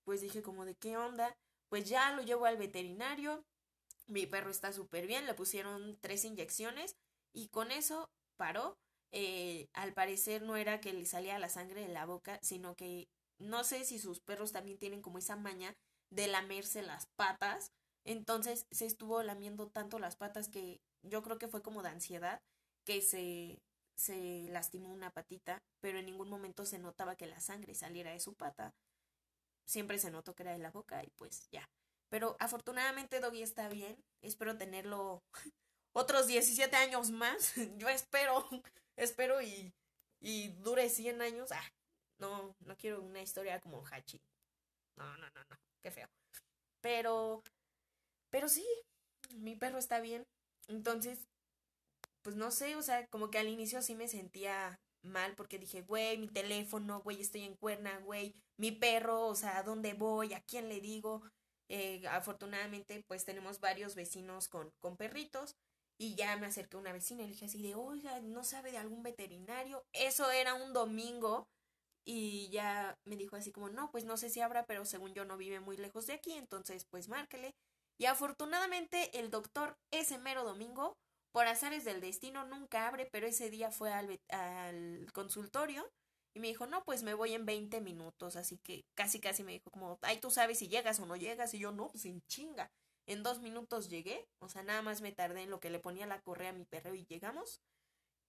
pues 0.04 0.20
dije 0.20 0.42
como 0.42 0.64
de 0.64 0.76
qué 0.76 0.96
onda, 0.96 1.36
pues 1.68 1.88
ya 1.88 2.12
lo 2.12 2.22
llevo 2.22 2.46
al 2.46 2.56
veterinario, 2.56 3.44
mi 4.06 4.26
perro 4.26 4.50
está 4.50 4.72
súper 4.72 5.06
bien, 5.06 5.26
le 5.26 5.34
pusieron 5.34 5.98
tres 6.00 6.24
inyecciones 6.24 6.96
y 7.34 7.48
con 7.48 7.70
eso 7.72 8.10
paró. 8.36 8.78
Eh, 9.12 9.68
al 9.74 9.92
parecer 9.94 10.42
no 10.42 10.56
era 10.56 10.80
que 10.80 10.92
le 10.92 11.06
salía 11.06 11.38
la 11.38 11.48
sangre 11.48 11.82
de 11.82 11.88
la 11.88 12.06
boca, 12.06 12.38
sino 12.42 12.74
que 12.74 13.08
no 13.38 13.64
sé 13.64 13.84
si 13.84 13.98
sus 13.98 14.20
perros 14.20 14.52
también 14.52 14.78
tienen 14.78 15.02
como 15.02 15.18
esa 15.18 15.36
maña 15.36 15.76
de 16.10 16.26
lamerse 16.28 16.82
las 16.82 17.06
patas. 17.16 17.72
Entonces 18.04 18.66
se 18.70 18.86
estuvo 18.86 19.22
lamiendo 19.22 19.68
tanto 19.68 19.98
las 19.98 20.16
patas 20.16 20.48
que 20.48 20.80
yo 21.02 21.22
creo 21.22 21.38
que 21.38 21.48
fue 21.48 21.62
como 21.62 21.82
de 21.82 21.90
ansiedad 21.90 22.40
que 22.84 23.00
se, 23.02 23.60
se 23.96 24.46
lastimó 24.50 24.92
una 24.92 25.10
patita, 25.10 25.62
pero 25.80 25.98
en 25.98 26.06
ningún 26.06 26.28
momento 26.28 26.66
se 26.66 26.78
notaba 26.78 27.16
que 27.16 27.26
la 27.26 27.40
sangre 27.40 27.74
saliera 27.74 28.12
de 28.12 28.20
su 28.20 28.34
pata. 28.34 28.74
siempre 29.66 29.98
se 29.98 30.10
notó 30.10 30.34
que 30.34 30.42
era 30.42 30.52
de 30.52 30.58
la 30.58 30.70
boca 30.70 31.02
y 31.04 31.10
pues 31.16 31.48
ya. 31.50 31.68
Pero 32.10 32.36
afortunadamente 32.38 33.20
Doggy 33.20 33.42
está 33.42 33.68
bien. 33.68 33.96
Espero 34.22 34.56
tenerlo 34.58 35.22
otros 35.94 36.26
17 36.26 36.76
años 36.76 37.10
más. 37.10 37.54
Yo 37.78 37.88
espero, 37.88 38.46
espero 38.96 39.40
y, 39.40 39.72
y 40.20 40.48
dure 40.62 40.90
100 40.90 41.22
años. 41.22 41.50
Ah, 41.52 41.72
no, 42.18 42.54
no 42.60 42.76
quiero 42.76 43.00
una 43.00 43.22
historia 43.22 43.60
como 43.60 43.82
Hachi. 43.86 44.20
No, 44.96 45.04
no, 45.16 45.26
no, 45.30 45.40
no, 45.48 45.56
qué 45.82 45.90
feo. 45.90 46.08
Pero, 46.80 47.42
pero 48.30 48.48
sí, 48.48 48.66
mi 49.36 49.56
perro 49.56 49.78
está 49.78 50.00
bien. 50.00 50.26
Entonces, 50.68 51.18
pues 52.22 52.36
no 52.36 52.50
sé, 52.50 52.76
o 52.76 52.82
sea, 52.82 53.06
como 53.08 53.30
que 53.30 53.38
al 53.38 53.48
inicio 53.48 53.82
sí 53.82 53.94
me 53.94 54.08
sentía 54.08 54.80
mal 55.02 55.34
porque 55.36 55.58
dije, 55.58 55.82
güey, 55.82 56.18
mi 56.18 56.28
teléfono, 56.28 57.00
güey, 57.02 57.20
estoy 57.20 57.42
en 57.44 57.54
cuerna, 57.56 57.98
güey, 57.98 58.34
mi 58.56 58.72
perro, 58.72 59.26
o 59.26 59.34
sea, 59.34 59.58
¿a 59.58 59.62
dónde 59.62 59.92
voy? 59.94 60.32
¿A 60.32 60.40
quién 60.40 60.68
le 60.68 60.80
digo? 60.80 61.22
Eh, 61.68 62.06
afortunadamente, 62.08 63.04
pues 63.06 63.24
tenemos 63.24 63.60
varios 63.60 63.94
vecinos 63.94 64.48
con, 64.48 64.70
con 64.80 64.96
perritos 64.96 65.56
y 65.98 66.14
ya 66.16 66.36
me 66.36 66.46
acerqué 66.46 66.76
a 66.76 66.80
una 66.80 66.92
vecina 66.92 67.22
y 67.22 67.26
le 67.26 67.32
dije 67.32 67.46
así 67.46 67.62
de, 67.62 67.74
oiga, 67.74 68.20
¿no 68.20 68.44
sabe 68.44 68.70
de 68.72 68.78
algún 68.78 69.02
veterinario? 69.02 69.84
Eso 69.92 70.30
era 70.30 70.54
un 70.54 70.72
domingo 70.72 71.46
y 72.06 72.48
ya 72.50 72.96
me 73.04 73.16
dijo 73.16 73.36
así 73.36 73.52
como, 73.52 73.68
no, 73.70 73.90
pues 73.90 74.04
no 74.04 74.16
sé 74.16 74.28
si 74.30 74.40
habrá, 74.40 74.66
pero 74.66 74.84
según 74.84 75.14
yo 75.14 75.24
no 75.24 75.36
vive 75.36 75.60
muy 75.60 75.76
lejos 75.76 76.06
de 76.06 76.14
aquí, 76.14 76.32
entonces 76.32 76.84
pues 76.90 77.08
márquele. 77.08 77.54
Y 77.98 78.06
afortunadamente 78.06 79.18
el 79.18 79.30
doctor 79.30 79.76
ese 79.92 80.18
mero 80.18 80.44
domingo, 80.44 80.96
por 81.32 81.46
azares 81.46 81.84
del 81.84 82.00
destino, 82.00 82.44
nunca 82.46 82.86
abre, 82.88 83.08
pero 83.10 83.26
ese 83.26 83.50
día 83.50 83.70
fue 83.70 83.92
al, 83.92 84.20
al 84.30 85.06
consultorio 85.12 85.88
y 86.34 86.40
me 86.40 86.48
dijo, 86.48 86.66
no, 86.66 86.82
pues 86.84 87.02
me 87.02 87.14
voy 87.14 87.34
en 87.34 87.46
20 87.46 87.80
minutos, 87.80 88.36
así 88.36 88.58
que 88.64 88.84
casi 88.94 89.20
casi 89.20 89.44
me 89.44 89.52
dijo 89.52 89.70
como, 89.70 89.98
ay, 90.02 90.18
tú 90.18 90.30
sabes 90.30 90.58
si 90.58 90.68
llegas 90.68 90.98
o 90.98 91.06
no 91.06 91.16
llegas, 91.16 91.54
y 91.54 91.58
yo 91.60 91.70
no, 91.72 91.88
pues 91.88 92.02
sin 92.02 92.20
chinga. 92.28 92.68
En 93.06 93.22
dos 93.22 93.40
minutos 93.40 93.88
llegué, 93.88 94.26
o 94.38 94.48
sea, 94.48 94.62
nada 94.62 94.82
más 94.82 95.02
me 95.02 95.12
tardé 95.12 95.42
en 95.42 95.50
lo 95.50 95.60
que 95.60 95.70
le 95.70 95.78
ponía 95.78 96.06
la 96.06 96.22
correa 96.22 96.50
a 96.50 96.54
mi 96.54 96.64
perro 96.64 96.94
y 96.94 97.04
llegamos. 97.04 97.60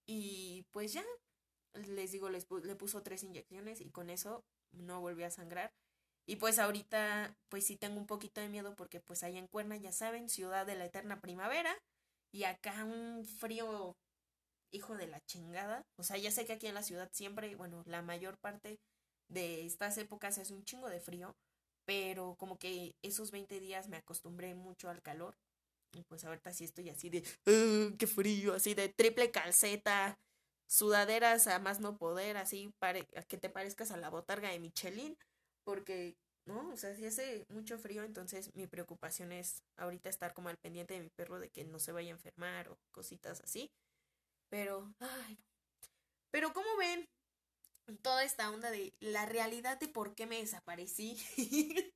Y 0.06 0.66
pues 0.70 0.92
ya, 0.92 1.04
les 1.74 2.12
digo, 2.12 2.28
les 2.28 2.46
le 2.50 2.76
puso 2.76 3.02
tres 3.02 3.22
inyecciones 3.22 3.80
y 3.80 3.90
con 3.90 4.10
eso 4.10 4.44
no 4.72 5.00
volví 5.00 5.22
a 5.24 5.30
sangrar. 5.30 5.72
Y 6.26 6.36
pues 6.36 6.58
ahorita, 6.58 7.36
pues 7.48 7.66
sí 7.66 7.76
tengo 7.76 7.98
un 7.98 8.06
poquito 8.06 8.40
de 8.40 8.48
miedo 8.48 8.74
porque 8.76 9.00
pues 9.00 9.22
allá 9.22 9.38
en 9.38 9.46
Cuerna, 9.46 9.76
ya 9.76 9.92
saben, 9.92 10.28
ciudad 10.28 10.66
de 10.66 10.76
la 10.76 10.86
eterna 10.86 11.20
primavera. 11.20 11.74
Y 12.32 12.44
acá 12.44 12.84
un 12.84 13.24
frío 13.24 13.96
hijo 14.72 14.96
de 14.96 15.06
la 15.06 15.20
chingada. 15.24 15.86
O 15.96 16.02
sea, 16.02 16.18
ya 16.18 16.30
sé 16.30 16.44
que 16.46 16.54
aquí 16.54 16.66
en 16.66 16.74
la 16.74 16.82
ciudad 16.82 17.10
siempre, 17.12 17.54
bueno, 17.56 17.82
la 17.86 18.02
mayor 18.02 18.38
parte 18.38 18.78
de 19.28 19.64
estas 19.64 19.98
épocas 19.98 20.38
es 20.38 20.50
un 20.50 20.64
chingo 20.64 20.88
de 20.88 21.00
frío. 21.00 21.34
Pero 21.86 22.34
como 22.36 22.58
que 22.58 22.94
esos 23.02 23.30
20 23.30 23.60
días 23.60 23.88
me 23.88 23.96
acostumbré 23.96 24.54
mucho 24.54 24.90
al 24.90 25.00
calor. 25.02 25.36
Y 25.92 26.02
pues 26.02 26.24
ahorita 26.24 26.52
sí 26.52 26.64
estoy 26.64 26.90
así 26.90 27.08
de, 27.08 27.22
qué 27.96 28.06
frío, 28.06 28.54
así 28.54 28.74
de 28.74 28.88
triple 28.90 29.30
calceta, 29.30 30.18
sudaderas 30.68 31.46
a 31.46 31.58
más 31.58 31.80
no 31.80 31.96
poder, 31.96 32.36
así 32.36 32.70
para 32.78 33.00
que 33.02 33.38
te 33.38 33.48
parezcas 33.48 33.92
a 33.92 33.96
la 33.96 34.10
botarga 34.10 34.50
de 34.50 34.58
Michelin, 34.58 35.16
porque, 35.64 36.16
¿no? 36.44 36.68
O 36.70 36.76
sea, 36.76 36.94
si 36.94 37.06
hace 37.06 37.46
mucho 37.48 37.78
frío, 37.78 38.02
entonces 38.02 38.50
mi 38.54 38.66
preocupación 38.66 39.32
es 39.32 39.62
ahorita 39.78 40.10
estar 40.10 40.34
como 40.34 40.48
al 40.50 40.58
pendiente 40.58 40.94
de 40.94 41.00
mi 41.00 41.08
perro 41.08 41.38
de 41.38 41.48
que 41.48 41.64
no 41.64 41.78
se 41.78 41.92
vaya 41.92 42.08
a 42.08 42.16
enfermar 42.16 42.68
o 42.68 42.76
cositas 42.92 43.40
así. 43.40 43.70
Pero, 44.50 44.92
ay, 45.00 45.38
pero 46.30 46.52
como 46.52 46.76
ven, 46.76 47.08
toda 48.02 48.24
esta 48.24 48.50
onda 48.50 48.70
de 48.70 48.94
la 49.00 49.26
realidad 49.26 49.78
de 49.78 49.88
por 49.88 50.14
qué 50.14 50.26
me 50.26 50.38
desaparecí. 50.38 51.16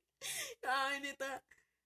ay, 0.63 1.01
neta, 1.01 1.43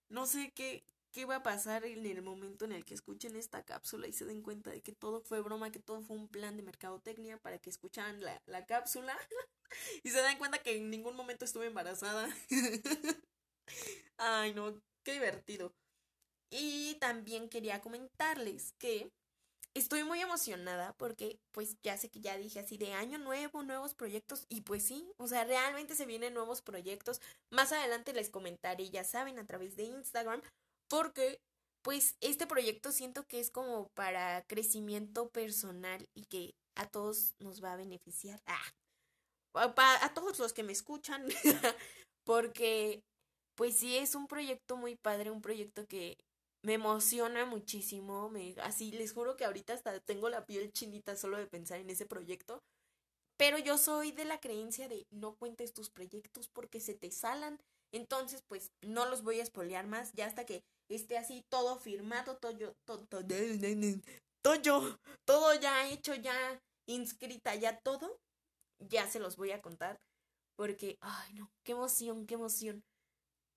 no 0.09 0.25
sé 0.25 0.51
qué, 0.53 0.85
qué 1.11 1.25
va 1.25 1.37
a 1.37 1.43
pasar 1.43 1.85
en 1.85 2.05
el 2.05 2.21
momento 2.21 2.65
en 2.65 2.71
el 2.71 2.85
que 2.85 2.93
escuchen 2.93 3.35
esta 3.35 3.63
cápsula 3.63 4.07
y 4.07 4.13
se 4.13 4.25
den 4.25 4.41
cuenta 4.41 4.69
de 4.71 4.81
que 4.81 4.91
todo 4.91 5.21
fue 5.21 5.41
broma, 5.41 5.71
que 5.71 5.79
todo 5.79 6.01
fue 6.01 6.17
un 6.17 6.27
plan 6.27 6.57
de 6.57 6.63
mercadotecnia 6.63 7.37
para 7.37 7.57
que 7.59 7.69
escucharan 7.69 8.21
la, 8.21 8.41
la 8.45 8.65
cápsula 8.65 9.17
y 10.03 10.09
se 10.09 10.21
den 10.21 10.37
cuenta 10.37 10.59
que 10.59 10.75
en 10.77 10.89
ningún 10.89 11.15
momento 11.15 11.45
estuve 11.45 11.67
embarazada. 11.67 12.27
Ay, 14.17 14.53
no, 14.53 14.81
qué 15.03 15.13
divertido. 15.13 15.73
Y 16.49 16.95
también 16.99 17.49
quería 17.49 17.81
comentarles 17.81 18.73
que 18.77 19.11
estoy 19.75 20.03
muy 20.03 20.21
emocionada 20.21 20.93
porque 20.97 21.39
pues 21.51 21.77
ya 21.83 21.97
sé 21.97 22.09
que 22.09 22.21
ya 22.21 22.37
dije 22.37 22.59
así 22.59 22.77
de 22.77 22.93
año 22.93 23.19
nuevo, 23.19 23.61
nuevos 23.61 23.93
proyectos 23.93 24.45
y 24.49 24.61
pues 24.61 24.83
sí, 24.83 25.11
o 25.17 25.27
sea, 25.27 25.43
realmente 25.43 25.95
se 25.95 26.05
vienen 26.05 26.33
nuevos 26.33 26.61
proyectos. 26.61 27.21
Más 27.51 27.71
adelante 27.71 28.13
les 28.13 28.29
comentaré, 28.29 28.89
ya 28.89 29.03
saben, 29.03 29.37
a 29.37 29.45
través 29.45 29.75
de 29.75 29.83
Instagram 29.83 30.41
porque 30.89 31.39
pues 31.83 32.15
este 32.21 32.47
proyecto 32.47 32.91
siento 32.91 33.27
que 33.27 33.39
es 33.39 33.51
como 33.51 33.89
para 33.89 34.43
crecimiento 34.47 35.29
personal 35.29 36.07
y 36.15 36.25
que 36.25 36.55
a 36.75 36.87
todos 36.87 37.35
nos 37.39 37.63
va 37.63 37.73
a 37.73 37.77
beneficiar. 37.77 38.41
Ah, 38.47 38.73
a 39.53 40.13
todos 40.13 40.39
los 40.39 40.51
que 40.51 40.63
me 40.63 40.71
escuchan, 40.73 41.27
porque 42.25 43.03
pues 43.55 43.77
sí 43.77 43.97
es 43.97 44.15
un 44.15 44.27
proyecto 44.27 44.77
muy 44.77 44.95
padre, 44.95 45.31
un 45.31 45.41
proyecto 45.41 45.85
que 45.87 46.17
me 46.65 46.73
emociona 46.73 47.45
muchísimo, 47.45 48.27
me, 48.29 48.55
así 48.63 48.91
les 48.91 49.13
juro 49.13 49.37
que 49.37 49.45
ahorita 49.45 49.73
hasta 49.73 49.99
tengo 49.99 50.29
la 50.29 50.47
piel 50.47 50.73
chinita 50.73 51.15
solo 51.15 51.37
de 51.37 51.45
pensar 51.45 51.79
en 51.79 51.91
ese 51.91 52.07
proyecto, 52.07 52.63
pero 53.37 53.59
yo 53.59 53.77
soy 53.77 54.11
de 54.11 54.25
la 54.25 54.39
creencia 54.39 54.89
de 54.89 55.05
no 55.11 55.35
cuentes 55.35 55.73
tus 55.73 55.91
proyectos 55.91 56.47
porque 56.47 56.79
se 56.79 56.95
te 56.95 57.11
salan, 57.11 57.59
entonces 57.91 58.41
pues 58.47 58.71
no 58.81 59.05
los 59.05 59.21
voy 59.21 59.39
a 59.39 59.43
espolear 59.43 59.85
más, 59.85 60.11
ya 60.13 60.25
hasta 60.25 60.47
que 60.47 60.63
esté 60.89 61.19
así 61.19 61.43
todo 61.49 61.77
firmado, 61.77 62.37
todo, 62.37 62.73
todo, 62.83 63.05
todo, 63.07 63.23
todo, 64.41 64.97
todo 65.25 65.53
ya 65.53 65.87
hecho, 65.87 66.15
ya 66.15 66.59
inscrita, 66.87 67.53
ya 67.53 67.77
todo, 67.77 68.17
ya 68.79 69.07
se 69.07 69.19
los 69.19 69.35
voy 69.35 69.51
a 69.51 69.61
contar. 69.61 69.99
Porque, 70.55 70.97
ay 71.01 71.33
no, 71.33 71.51
qué 71.63 71.73
emoción, 71.73 72.25
qué 72.25 72.35
emoción. 72.35 72.83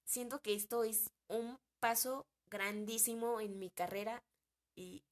Siento 0.05 0.40
que 0.40 0.55
esto 0.55 0.85
es 0.85 1.11
un 1.29 1.57
paso 1.81 2.27
grandísimo 2.48 3.40
en 3.40 3.58
mi 3.58 3.70
carrera 3.70 4.22
y 4.76 5.02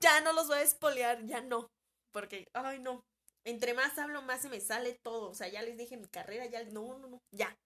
ya 0.00 0.20
no 0.20 0.32
los 0.32 0.48
voy 0.48 0.58
a 0.58 0.62
espolear, 0.62 1.24
ya 1.26 1.40
no. 1.40 1.70
Porque, 2.12 2.46
ay 2.52 2.78
no, 2.78 3.04
entre 3.44 3.74
más 3.74 3.98
hablo, 3.98 4.22
más 4.22 4.42
se 4.42 4.48
me 4.48 4.60
sale 4.60 4.94
todo. 4.94 5.30
O 5.30 5.34
sea, 5.34 5.48
ya 5.48 5.62
les 5.62 5.76
dije 5.76 5.96
mi 5.96 6.08
carrera, 6.08 6.46
ya, 6.46 6.64
no, 6.64 6.98
no, 6.98 7.08
no, 7.08 7.22
ya. 7.30 7.56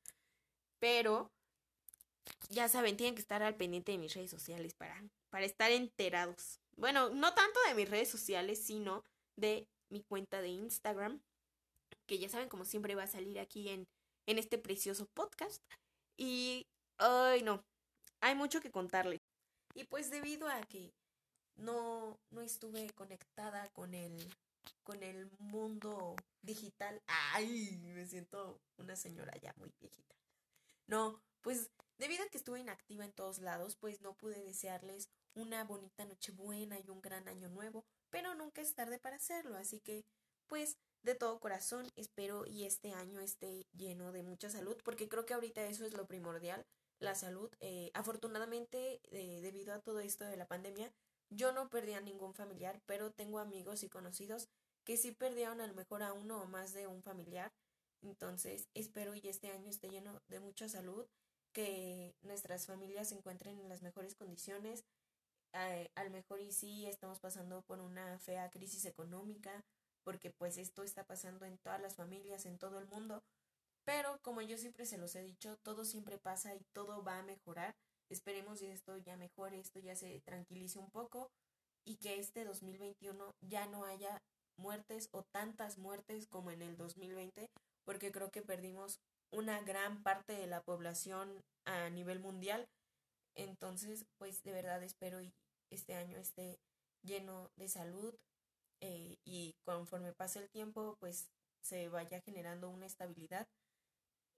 Pero 0.81 1.31
ya 2.51 2.69
saben, 2.69 2.97
tienen 2.97 3.15
que 3.15 3.21
estar 3.21 3.43
al 3.43 3.57
pendiente 3.57 3.93
de 3.93 3.99
mis 3.99 4.15
redes 4.15 4.31
sociales 4.31 4.75
para, 4.75 5.03
para 5.31 5.45
estar 5.45 5.71
enterados. 5.71 6.61
Bueno, 6.77 7.11
no 7.11 7.35
tanto 7.35 7.61
de 7.69 7.75
mis 7.75 7.89
redes 7.89 8.11
sociales, 8.11 8.65
sino 8.65 9.05
de 9.37 9.67
mi 9.91 10.03
cuenta 10.03 10.41
de 10.41 10.49
Instagram, 10.49 11.21
que 12.07 12.19
ya 12.19 12.29
saben, 12.29 12.49
como 12.49 12.65
siempre 12.65 12.95
va 12.95 13.05
a 13.05 13.09
salir 13.09 13.39
aquí 13.39 13.69
en, 13.69 13.87
en 14.27 14.39
este 14.39 14.59
precioso 14.59 15.07
podcast. 15.15 15.63
Y, 16.17 16.67
ay, 16.99 17.43
no, 17.43 17.65
hay 18.21 18.35
mucho 18.35 18.61
que 18.61 18.71
contarles. 18.71 19.21
Y 19.75 19.85
pues 19.85 20.11
debido 20.11 20.49
a 20.49 20.61
que 20.63 20.93
no, 21.57 22.19
no 22.31 22.41
estuve 22.41 22.91
conectada 22.91 23.69
con 23.69 23.95
el, 23.95 24.17
con 24.83 25.03
el 25.03 25.31
mundo 25.39 26.17
digital, 26.43 27.03
ay, 27.07 27.79
me 27.95 28.07
siento 28.07 28.61
una 28.77 28.97
señora 28.97 29.33
ya 29.41 29.53
muy 29.57 29.71
viejita. 29.81 30.15
No, 30.87 31.21
pues 31.43 31.71
Debido 31.99 32.23
a 32.23 32.29
que 32.29 32.39
estuve 32.39 32.61
inactiva 32.61 33.05
en 33.05 33.13
todos 33.13 33.41
lados, 33.41 33.75
pues 33.75 34.01
no 34.03 34.15
pude 34.15 34.41
desearles 34.45 35.09
una 35.35 35.65
bonita 35.65 36.05
Nochebuena 36.05 36.79
y 36.79 36.89
un 36.91 37.01
gran 37.01 37.27
año 37.27 37.49
nuevo, 37.49 37.85
pero 38.09 38.35
nunca 38.35 38.63
es 38.63 38.75
tarde 38.75 39.01
para 39.01 39.17
hacerlo, 39.17 39.57
así 39.57 39.81
que, 39.81 40.05
pues, 40.47 40.79
de 41.03 41.17
todo 41.17 41.41
corazón 41.41 41.91
espero 41.97 42.47
y 42.47 42.65
este 42.65 42.93
año 42.93 43.21
esté 43.21 43.67
lleno 43.73 44.13
de 44.13 44.23
mucha 44.23 44.49
salud, 44.49 44.77
porque 44.85 45.09
creo 45.09 45.27
que 45.27 45.35
ahorita 45.35 45.65
eso 45.65 45.85
es 45.85 45.93
lo 45.93 46.07
primordial, 46.07 46.65
la 47.01 47.15
salud. 47.15 47.51
Eh, 47.61 47.91
afortunadamente, 47.95 49.01
eh, 49.11 49.41
debido 49.41 49.75
a 49.75 49.81
todo 49.81 50.01
esto 50.01 50.25
de 50.25 50.37
la 50.37 50.47
pandemia, 50.47 50.93
yo 51.31 51.53
no 51.53 51.69
perdí 51.69 51.95
a 51.95 52.01
ningún 52.01 52.35
familiar, 52.35 52.81
pero 52.87 53.11
tengo 53.13 53.39
amigos 53.39 53.83
y 53.83 53.89
conocidos 53.89 54.49
que 54.85 54.97
sí 54.97 55.13
perdieron 55.13 55.61
a 55.61 55.67
lo 55.67 55.75
mejor 55.75 56.03
a 56.03 56.13
uno 56.13 56.43
o 56.43 56.47
más 56.47 56.73
de 56.73 56.87
un 56.87 57.03
familiar. 57.03 57.53
Entonces, 58.03 58.69
espero 58.75 59.15
y 59.15 59.29
este 59.29 59.51
año 59.51 59.69
esté 59.69 59.91
lleno 59.91 60.23
de 60.29 60.41
mucha 60.41 60.69
salud 60.69 61.07
que 61.53 62.15
nuestras 62.23 62.67
familias 62.67 63.09
se 63.09 63.17
encuentren 63.17 63.59
en 63.59 63.69
las 63.69 63.83
mejores 63.83 64.15
condiciones. 64.15 64.85
Eh, 65.53 65.91
a 65.95 66.05
lo 66.05 66.11
mejor 66.11 66.41
y 66.41 66.53
sí 66.53 66.87
estamos 66.87 67.21
pasando 67.21 67.63
por 67.63 67.81
una 67.81 68.19
fea 68.19 68.51
crisis 68.51 68.85
económica, 68.85 69.65
porque 70.05 70.31
pues 70.31 70.59
esto 70.59 70.83
está 70.83 71.05
pasando 71.05 71.45
en 71.47 71.59
todas 71.59 71.81
las 71.81 71.97
familias, 71.97 72.47
en 72.47 72.59
todo 72.59 72.79
el 72.79 72.87
mundo. 72.87 73.23
Pero 73.89 74.19
como 74.21 74.43
yo 74.43 74.59
siempre 74.59 74.85
se 74.85 74.99
los 74.99 75.15
he 75.17 75.23
dicho, 75.23 75.57
todo 75.63 75.87
siempre 75.87 76.19
pasa 76.19 76.55
y 76.55 76.61
todo 76.75 77.03
va 77.03 77.21
a 77.21 77.23
mejorar. 77.23 77.75
Esperemos 78.11 78.61
que 78.61 78.71
esto 78.71 78.99
ya 78.99 79.17
mejore, 79.17 79.59
esto 79.59 79.81
ya 79.81 79.97
se 79.97 80.21
tranquilice 80.27 80.79
un 80.79 80.91
poco 80.91 81.31
y 81.87 81.97
que 81.97 82.19
este 82.19 82.45
2021 82.45 83.35
ya 83.41 83.65
no 83.65 83.87
haya 83.87 84.21
muertes 84.59 85.09
o 85.13 85.23
tantas 85.33 85.79
muertes 85.79 86.27
como 86.27 86.51
en 86.51 86.61
el 86.61 86.77
2020, 86.77 87.49
porque 87.87 88.13
creo 88.13 88.31
que 88.31 88.43
perdimos 88.43 89.01
una 89.33 89.63
gran 89.63 90.03
parte 90.03 90.35
de 90.35 90.47
la 90.47 90.61
población 90.61 91.43
a 91.65 91.89
nivel 91.89 92.21
mundial. 92.21 92.69
Entonces, 93.35 94.05
pues 94.19 94.43
de 94.43 94.53
verdad 94.53 94.83
espero 94.83 95.23
y 95.23 95.33
este 95.71 95.95
año 95.95 96.19
esté 96.19 96.59
lleno 97.03 97.49
de 97.57 97.69
salud 97.69 98.15
eh, 98.83 99.17
y 99.25 99.55
conforme 99.65 100.13
pase 100.13 100.41
el 100.41 100.51
tiempo, 100.51 100.99
pues 101.01 101.31
se 101.63 101.89
vaya 101.89 102.21
generando 102.21 102.69
una 102.69 102.85
estabilidad 102.85 103.49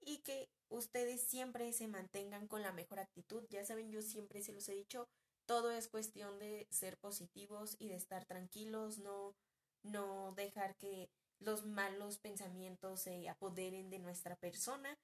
y 0.01 0.17
que 0.19 0.49
ustedes 0.69 1.21
siempre 1.21 1.71
se 1.73 1.87
mantengan 1.87 2.47
con 2.47 2.61
la 2.61 2.73
mejor 2.73 2.99
actitud. 2.99 3.45
Ya 3.49 3.65
saben, 3.65 3.91
yo 3.91 4.01
siempre 4.01 4.41
se 4.41 4.53
los 4.53 4.67
he 4.69 4.73
dicho, 4.73 5.07
todo 5.45 5.71
es 5.71 5.87
cuestión 5.87 6.39
de 6.39 6.67
ser 6.69 6.97
positivos 6.97 7.75
y 7.79 7.89
de 7.89 7.95
estar 7.95 8.25
tranquilos, 8.25 8.97
no, 8.99 9.35
no 9.83 10.33
dejar 10.33 10.75
que 10.77 11.09
los 11.39 11.65
malos 11.65 12.19
pensamientos 12.19 13.01
se 13.01 13.27
apoderen 13.29 13.89
de 13.89 13.99
nuestra 13.99 14.35
persona. 14.35 14.97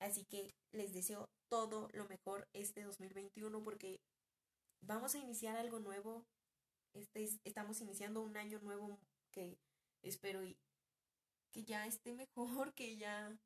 Así 0.00 0.24
que 0.24 0.54
les 0.72 0.92
deseo 0.92 1.28
todo 1.48 1.88
lo 1.92 2.06
mejor 2.08 2.48
este 2.54 2.82
2021 2.82 3.62
porque 3.62 4.00
vamos 4.80 5.14
a 5.14 5.18
iniciar 5.18 5.56
algo 5.56 5.78
nuevo. 5.78 6.24
Este 6.94 7.28
estamos 7.44 7.80
iniciando 7.80 8.20
un 8.20 8.36
año 8.36 8.58
nuevo 8.60 8.98
que 9.30 9.56
espero 10.02 10.44
y 10.44 10.56
que 11.52 11.62
ya 11.64 11.86
esté 11.86 12.14
mejor, 12.14 12.72
que 12.74 12.96
ya 12.96 13.38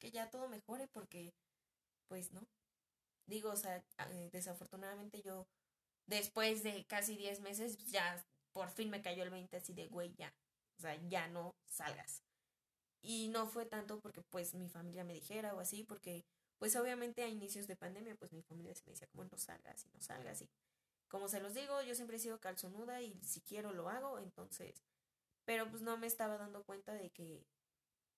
que 0.00 0.10
ya 0.10 0.30
todo 0.30 0.48
mejore 0.48 0.88
porque 0.88 1.32
pues 2.08 2.32
no. 2.32 2.42
Digo, 3.26 3.50
o 3.50 3.56
sea, 3.56 3.84
eh, 4.10 4.30
desafortunadamente 4.32 5.22
yo 5.22 5.46
después 6.06 6.64
de 6.64 6.84
casi 6.86 7.16
10 7.16 7.40
meses 7.40 7.78
ya 7.86 8.24
por 8.52 8.70
fin 8.70 8.90
me 8.90 9.02
cayó 9.02 9.22
el 9.22 9.30
20 9.30 9.56
así 9.56 9.72
de 9.74 9.86
güey, 9.88 10.12
ya. 10.16 10.34
O 10.78 10.80
sea, 10.82 10.96
ya 11.08 11.28
no 11.28 11.54
salgas. 11.68 12.24
Y 13.02 13.28
no 13.28 13.46
fue 13.46 13.66
tanto 13.66 14.00
porque 14.00 14.22
pues 14.30 14.54
mi 14.54 14.68
familia 14.68 15.04
me 15.04 15.14
dijera 15.14 15.54
o 15.54 15.60
así, 15.60 15.84
porque 15.84 16.24
pues 16.58 16.76
obviamente 16.76 17.22
a 17.22 17.28
inicios 17.28 17.66
de 17.66 17.76
pandemia 17.76 18.16
pues 18.16 18.32
mi 18.32 18.42
familia 18.42 18.74
se 18.74 18.82
me 18.86 18.92
decía 18.92 19.08
como 19.08 19.24
no 19.24 19.38
salgas 19.38 19.86
y 19.86 19.88
no 19.90 20.00
salgas 20.00 20.42
y 20.42 20.50
como 21.08 21.28
se 21.28 21.40
los 21.40 21.54
digo, 21.54 21.82
yo 21.82 21.94
siempre 21.94 22.16
he 22.16 22.20
sido 22.20 22.38
calzonuda 22.40 23.02
y 23.02 23.18
si 23.22 23.40
quiero 23.40 23.72
lo 23.72 23.88
hago, 23.88 24.18
entonces, 24.20 24.84
pero 25.44 25.68
pues 25.68 25.82
no 25.82 25.96
me 25.96 26.06
estaba 26.06 26.38
dando 26.38 26.62
cuenta 26.62 26.94
de 26.94 27.10
que 27.10 27.44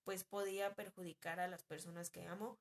pues 0.05 0.25
podía 0.25 0.75
perjudicar 0.75 1.41
a 1.41 1.49
las 1.49 1.63
personas 1.65 2.11
que 2.11 2.27
amo. 2.27 2.59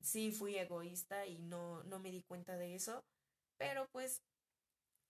Sí 0.00 0.30
fui 0.30 0.56
egoísta 0.56 1.26
y 1.26 1.38
no, 1.38 1.82
no 1.84 1.98
me 1.98 2.10
di 2.10 2.22
cuenta 2.22 2.56
de 2.56 2.74
eso, 2.74 3.04
pero 3.56 3.88
pues 3.90 4.22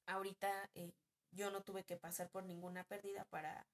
ahorita 0.07 0.71
eh, 0.75 0.93
yo 1.33 1.51
no 1.51 1.63
tuve 1.63 1.85
que 1.85 1.97
pasar 1.97 2.31
por 2.31 2.45
ninguna 2.45 2.85
pérdida 2.85 3.25
para, 3.27 3.67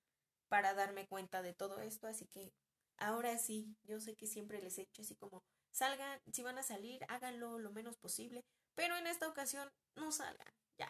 para 0.48 0.74
darme 0.74 1.06
cuenta 1.06 1.42
de 1.42 1.54
todo 1.54 1.80
esto, 1.80 2.08
así 2.08 2.26
que 2.26 2.52
ahora 2.96 3.38
sí, 3.38 3.76
yo 3.84 4.00
sé 4.00 4.14
que 4.16 4.26
siempre 4.26 4.60
les 4.60 4.78
he 4.78 4.82
hecho 4.82 5.02
así 5.02 5.14
como 5.14 5.42
salgan, 5.70 6.20
si 6.32 6.42
van 6.42 6.58
a 6.58 6.62
salir, 6.62 7.04
háganlo 7.08 7.58
lo 7.58 7.70
menos 7.70 7.96
posible, 7.96 8.44
pero 8.74 8.96
en 8.96 9.06
esta 9.06 9.28
ocasión 9.28 9.70
no 9.96 10.12
salgan, 10.12 10.52
ya. 10.78 10.88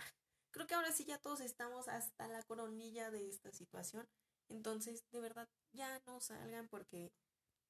Creo 0.50 0.66
que 0.66 0.74
ahora 0.74 0.92
sí 0.92 1.04
ya 1.04 1.18
todos 1.18 1.40
estamos 1.40 1.88
hasta 1.88 2.28
la 2.28 2.42
coronilla 2.44 3.10
de 3.10 3.28
esta 3.28 3.52
situación, 3.52 4.08
entonces 4.48 5.04
de 5.10 5.20
verdad 5.20 5.48
ya 5.74 6.00
no 6.06 6.20
salgan 6.20 6.68
porque 6.68 7.12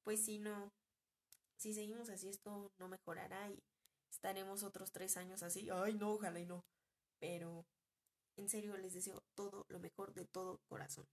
pues 0.03 0.23
si 0.23 0.39
no, 0.39 0.71
si 1.57 1.73
seguimos 1.73 2.09
así 2.09 2.29
esto 2.29 2.71
no 2.77 2.87
mejorará 2.87 3.49
y 3.49 3.61
estaremos 4.09 4.63
otros 4.63 4.91
tres 4.91 5.17
años 5.17 5.43
así, 5.43 5.69
ay 5.71 5.95
no, 5.95 6.13
ojalá 6.13 6.39
y 6.39 6.45
no, 6.45 6.63
pero 7.19 7.65
en 8.37 8.49
serio 8.49 8.77
les 8.77 8.93
deseo 8.93 9.21
todo 9.33 9.65
lo 9.69 9.79
mejor 9.79 10.13
de 10.13 10.25
todo 10.25 10.59
corazón. 10.67 11.05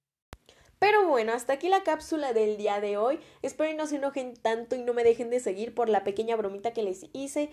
Pero 0.78 1.06
bueno, 1.06 1.32
hasta 1.32 1.52
aquí 1.52 1.68
la 1.68 1.84
cápsula 1.84 2.32
del 2.32 2.56
día 2.56 2.80
de 2.80 2.96
hoy. 2.96 3.20
Espero 3.42 3.70
que 3.70 3.76
no 3.76 3.86
se 3.86 3.96
enojen 3.96 4.34
tanto 4.34 4.74
y 4.74 4.82
no 4.82 4.94
me 4.94 5.04
dejen 5.04 5.30
de 5.30 5.38
seguir 5.38 5.76
por 5.76 5.88
la 5.88 6.02
pequeña 6.02 6.34
bromita 6.34 6.72
que 6.72 6.82
les 6.82 7.06
hice. 7.12 7.50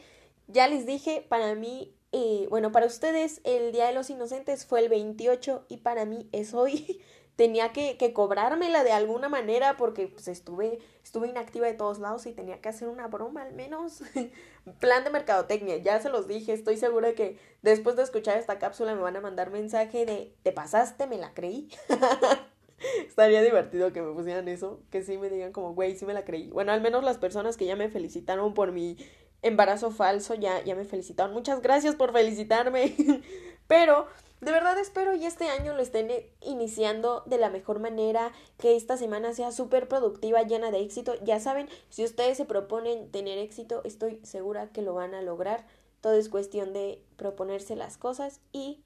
Ya 0.48 0.68
les 0.68 0.88
dije, 0.88 1.24
para 1.30 1.54
mí, 1.54 1.94
eh, 2.12 2.48
bueno, 2.50 2.72
para 2.72 2.88
ustedes 2.88 3.40
el 3.44 3.72
Día 3.72 3.86
de 3.86 3.94
los 3.94 4.10
Inocentes 4.10 4.66
fue 4.66 4.80
el 4.80 4.90
28 4.90 5.64
y 5.70 5.78
para 5.78 6.06
mí 6.06 6.28
es 6.32 6.56
hoy. 6.56 7.04
tenía 7.40 7.72
que, 7.72 7.96
que, 7.96 8.12
cobrármela 8.12 8.84
de 8.84 8.92
alguna 8.92 9.30
manera 9.30 9.78
porque 9.78 10.08
pues 10.08 10.28
estuve, 10.28 10.80
estuve 11.02 11.30
inactiva 11.30 11.68
de 11.68 11.74
todos 11.74 11.98
lados 11.98 12.26
y 12.26 12.34
tenía 12.34 12.60
que 12.60 12.68
hacer 12.68 12.90
una 12.90 13.08
broma 13.08 13.44
al 13.44 13.54
menos. 13.54 14.04
Plan 14.82 15.06
de 15.06 15.10
mercadotecnia, 15.10 15.78
ya 15.78 16.02
se 16.02 16.10
los 16.10 16.28
dije, 16.28 16.52
estoy 16.52 16.76
segura 16.76 17.14
que 17.14 17.40
después 17.62 17.96
de 17.96 18.04
escuchar 18.04 18.38
esta 18.38 18.60
cápsula 18.60 18.94
me 18.94 19.00
van 19.00 19.16
a 19.16 19.22
mandar 19.22 19.52
mensaje 19.52 20.06
de 20.06 20.36
¿te 20.44 20.52
pasaste? 20.52 21.08
Me 21.08 21.18
la 21.18 21.34
creí. 21.34 21.70
Estaría 23.08 23.42
divertido 23.42 23.94
que 23.94 24.02
me 24.02 24.12
pusieran 24.12 24.50
eso, 24.50 24.82
que 24.90 25.02
sí 25.02 25.18
me 25.18 25.30
digan 25.30 25.54
como, 25.54 25.74
güey, 25.74 25.96
sí 25.96 26.06
me 26.06 26.14
la 26.14 26.26
creí. 26.26 26.50
Bueno, 26.50 26.74
al 26.74 26.82
menos 26.82 27.06
las 27.06 27.20
personas 27.20 27.56
que 27.56 27.66
ya 27.66 27.78
me 27.78 27.88
felicitaron 27.88 28.54
por 28.54 28.74
mi 28.74 28.98
embarazo 29.42 29.92
falso 29.92 30.36
ya, 30.36 30.62
ya 30.66 30.76
me 30.76 30.84
felicitaron. 30.84 31.34
Muchas 31.34 31.62
gracias 31.62 31.96
por 31.96 32.12
felicitarme. 32.12 32.94
Pero 33.68 34.08
de 34.42 34.52
verdad 34.52 34.78
espero 34.80 35.14
y 35.16 35.26
este 35.26 35.50
año 35.50 35.74
lo 35.74 35.82
estén 35.82 36.10
iniciando 36.42 37.24
de 37.26 37.38
la 37.38 37.50
mejor 37.50 37.80
manera, 37.80 38.32
que 38.58 38.76
esta 38.78 38.96
semana 38.96 39.34
sea 39.34 39.52
súper 39.52 39.88
productiva, 39.88 40.44
llena 40.44 40.72
de 40.72 40.80
éxito. 40.80 41.16
Ya 41.24 41.40
saben, 41.40 41.68
si 41.90 42.06
ustedes 42.06 42.38
se 42.38 42.46
proponen 42.46 43.12
tener 43.12 43.38
éxito, 43.38 43.82
estoy 43.84 44.20
segura 44.24 44.70
que 44.72 44.82
lo 44.82 44.94
van 44.94 45.14
a 45.14 45.22
lograr. 45.22 45.66
Todo 46.00 46.14
es 46.14 46.30
cuestión 46.30 46.72
de 46.72 47.04
proponerse 47.18 47.76
las 47.76 47.98
cosas 47.98 48.40
y 48.54 48.82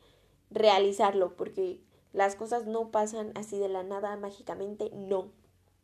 realizarlo, 0.49 1.35
porque 1.35 1.79
las 2.13 2.35
cosas 2.35 2.65
no 2.65 2.89
pasan 2.89 3.31
así 3.35 3.59
de 3.59 3.69
la 3.69 3.83
nada 3.83 4.15
mágicamente, 4.17 4.89
no. 4.93 5.31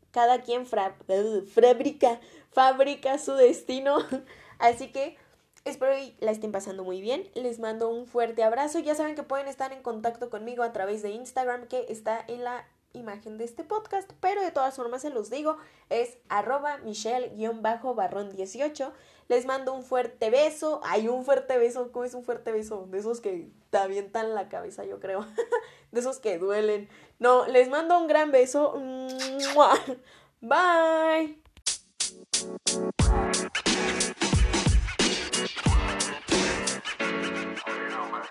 Cada 0.10 0.42
quien 0.42 0.66
fabrica, 1.46 2.20
fabrica 2.52 3.20
su 3.20 3.34
destino. 3.34 3.98
Así 4.60 4.92
que 4.92 5.16
Espero 5.66 5.94
que 5.94 6.16
la 6.20 6.32
estén 6.32 6.52
pasando 6.52 6.84
muy 6.84 7.02
bien. 7.02 7.30
Les 7.36 7.60
mando 7.60 7.90
un 7.90 8.08
fuerte 8.08 8.44
abrazo. 8.44 8.80
Ya 8.80 8.96
saben 8.96 9.16
que 9.16 9.24
pueden 9.24 9.48
estar 9.48 9.72
en 9.74 9.82
contacto 9.82 10.30
conmigo 10.30 10.64
a 10.64 10.74
través 10.74 11.02
de 11.02 11.12
Instagram 11.12 11.68
que 11.68 11.86
está 11.90 12.24
en 12.28 12.44
la 12.44 12.66
imagen 12.94 13.38
de 13.38 13.44
este 13.44 13.64
podcast, 13.64 14.12
pero 14.20 14.42
de 14.42 14.50
todas 14.52 14.76
formas 14.76 15.04
se 15.04 15.12
los 15.12 15.30
digo, 15.30 15.58
es 15.90 16.18
arroba 16.28 16.80
michelle-barrón18. 16.80 18.92
Les 19.28 19.46
mando 19.46 19.74
un 19.74 19.84
fuerte 19.84 20.32
beso. 20.32 20.82
Hay 20.84 21.08
un 21.08 21.24
fuerte 21.24 21.60
beso. 21.60 21.92
¿Cómo 21.92 22.06
es 22.06 22.16
un 22.16 22.24
fuerte 22.24 22.52
beso? 22.52 22.88
De 22.90 22.98
esos 22.98 23.22
que 23.22 23.52
te 23.70 23.78
avientan 23.78 24.34
la 24.34 24.50
cabeza, 24.50 24.86
yo 24.86 25.00
creo. 25.00 25.24
de 25.92 26.00
esos 26.00 26.18
que 26.20 26.40
duelen. 26.40 26.90
No, 27.20 27.46
les 27.46 27.70
mando 27.70 28.00
un 28.00 28.08
gran 28.08 28.32
beso. 28.32 28.74
Bye. 30.42 31.40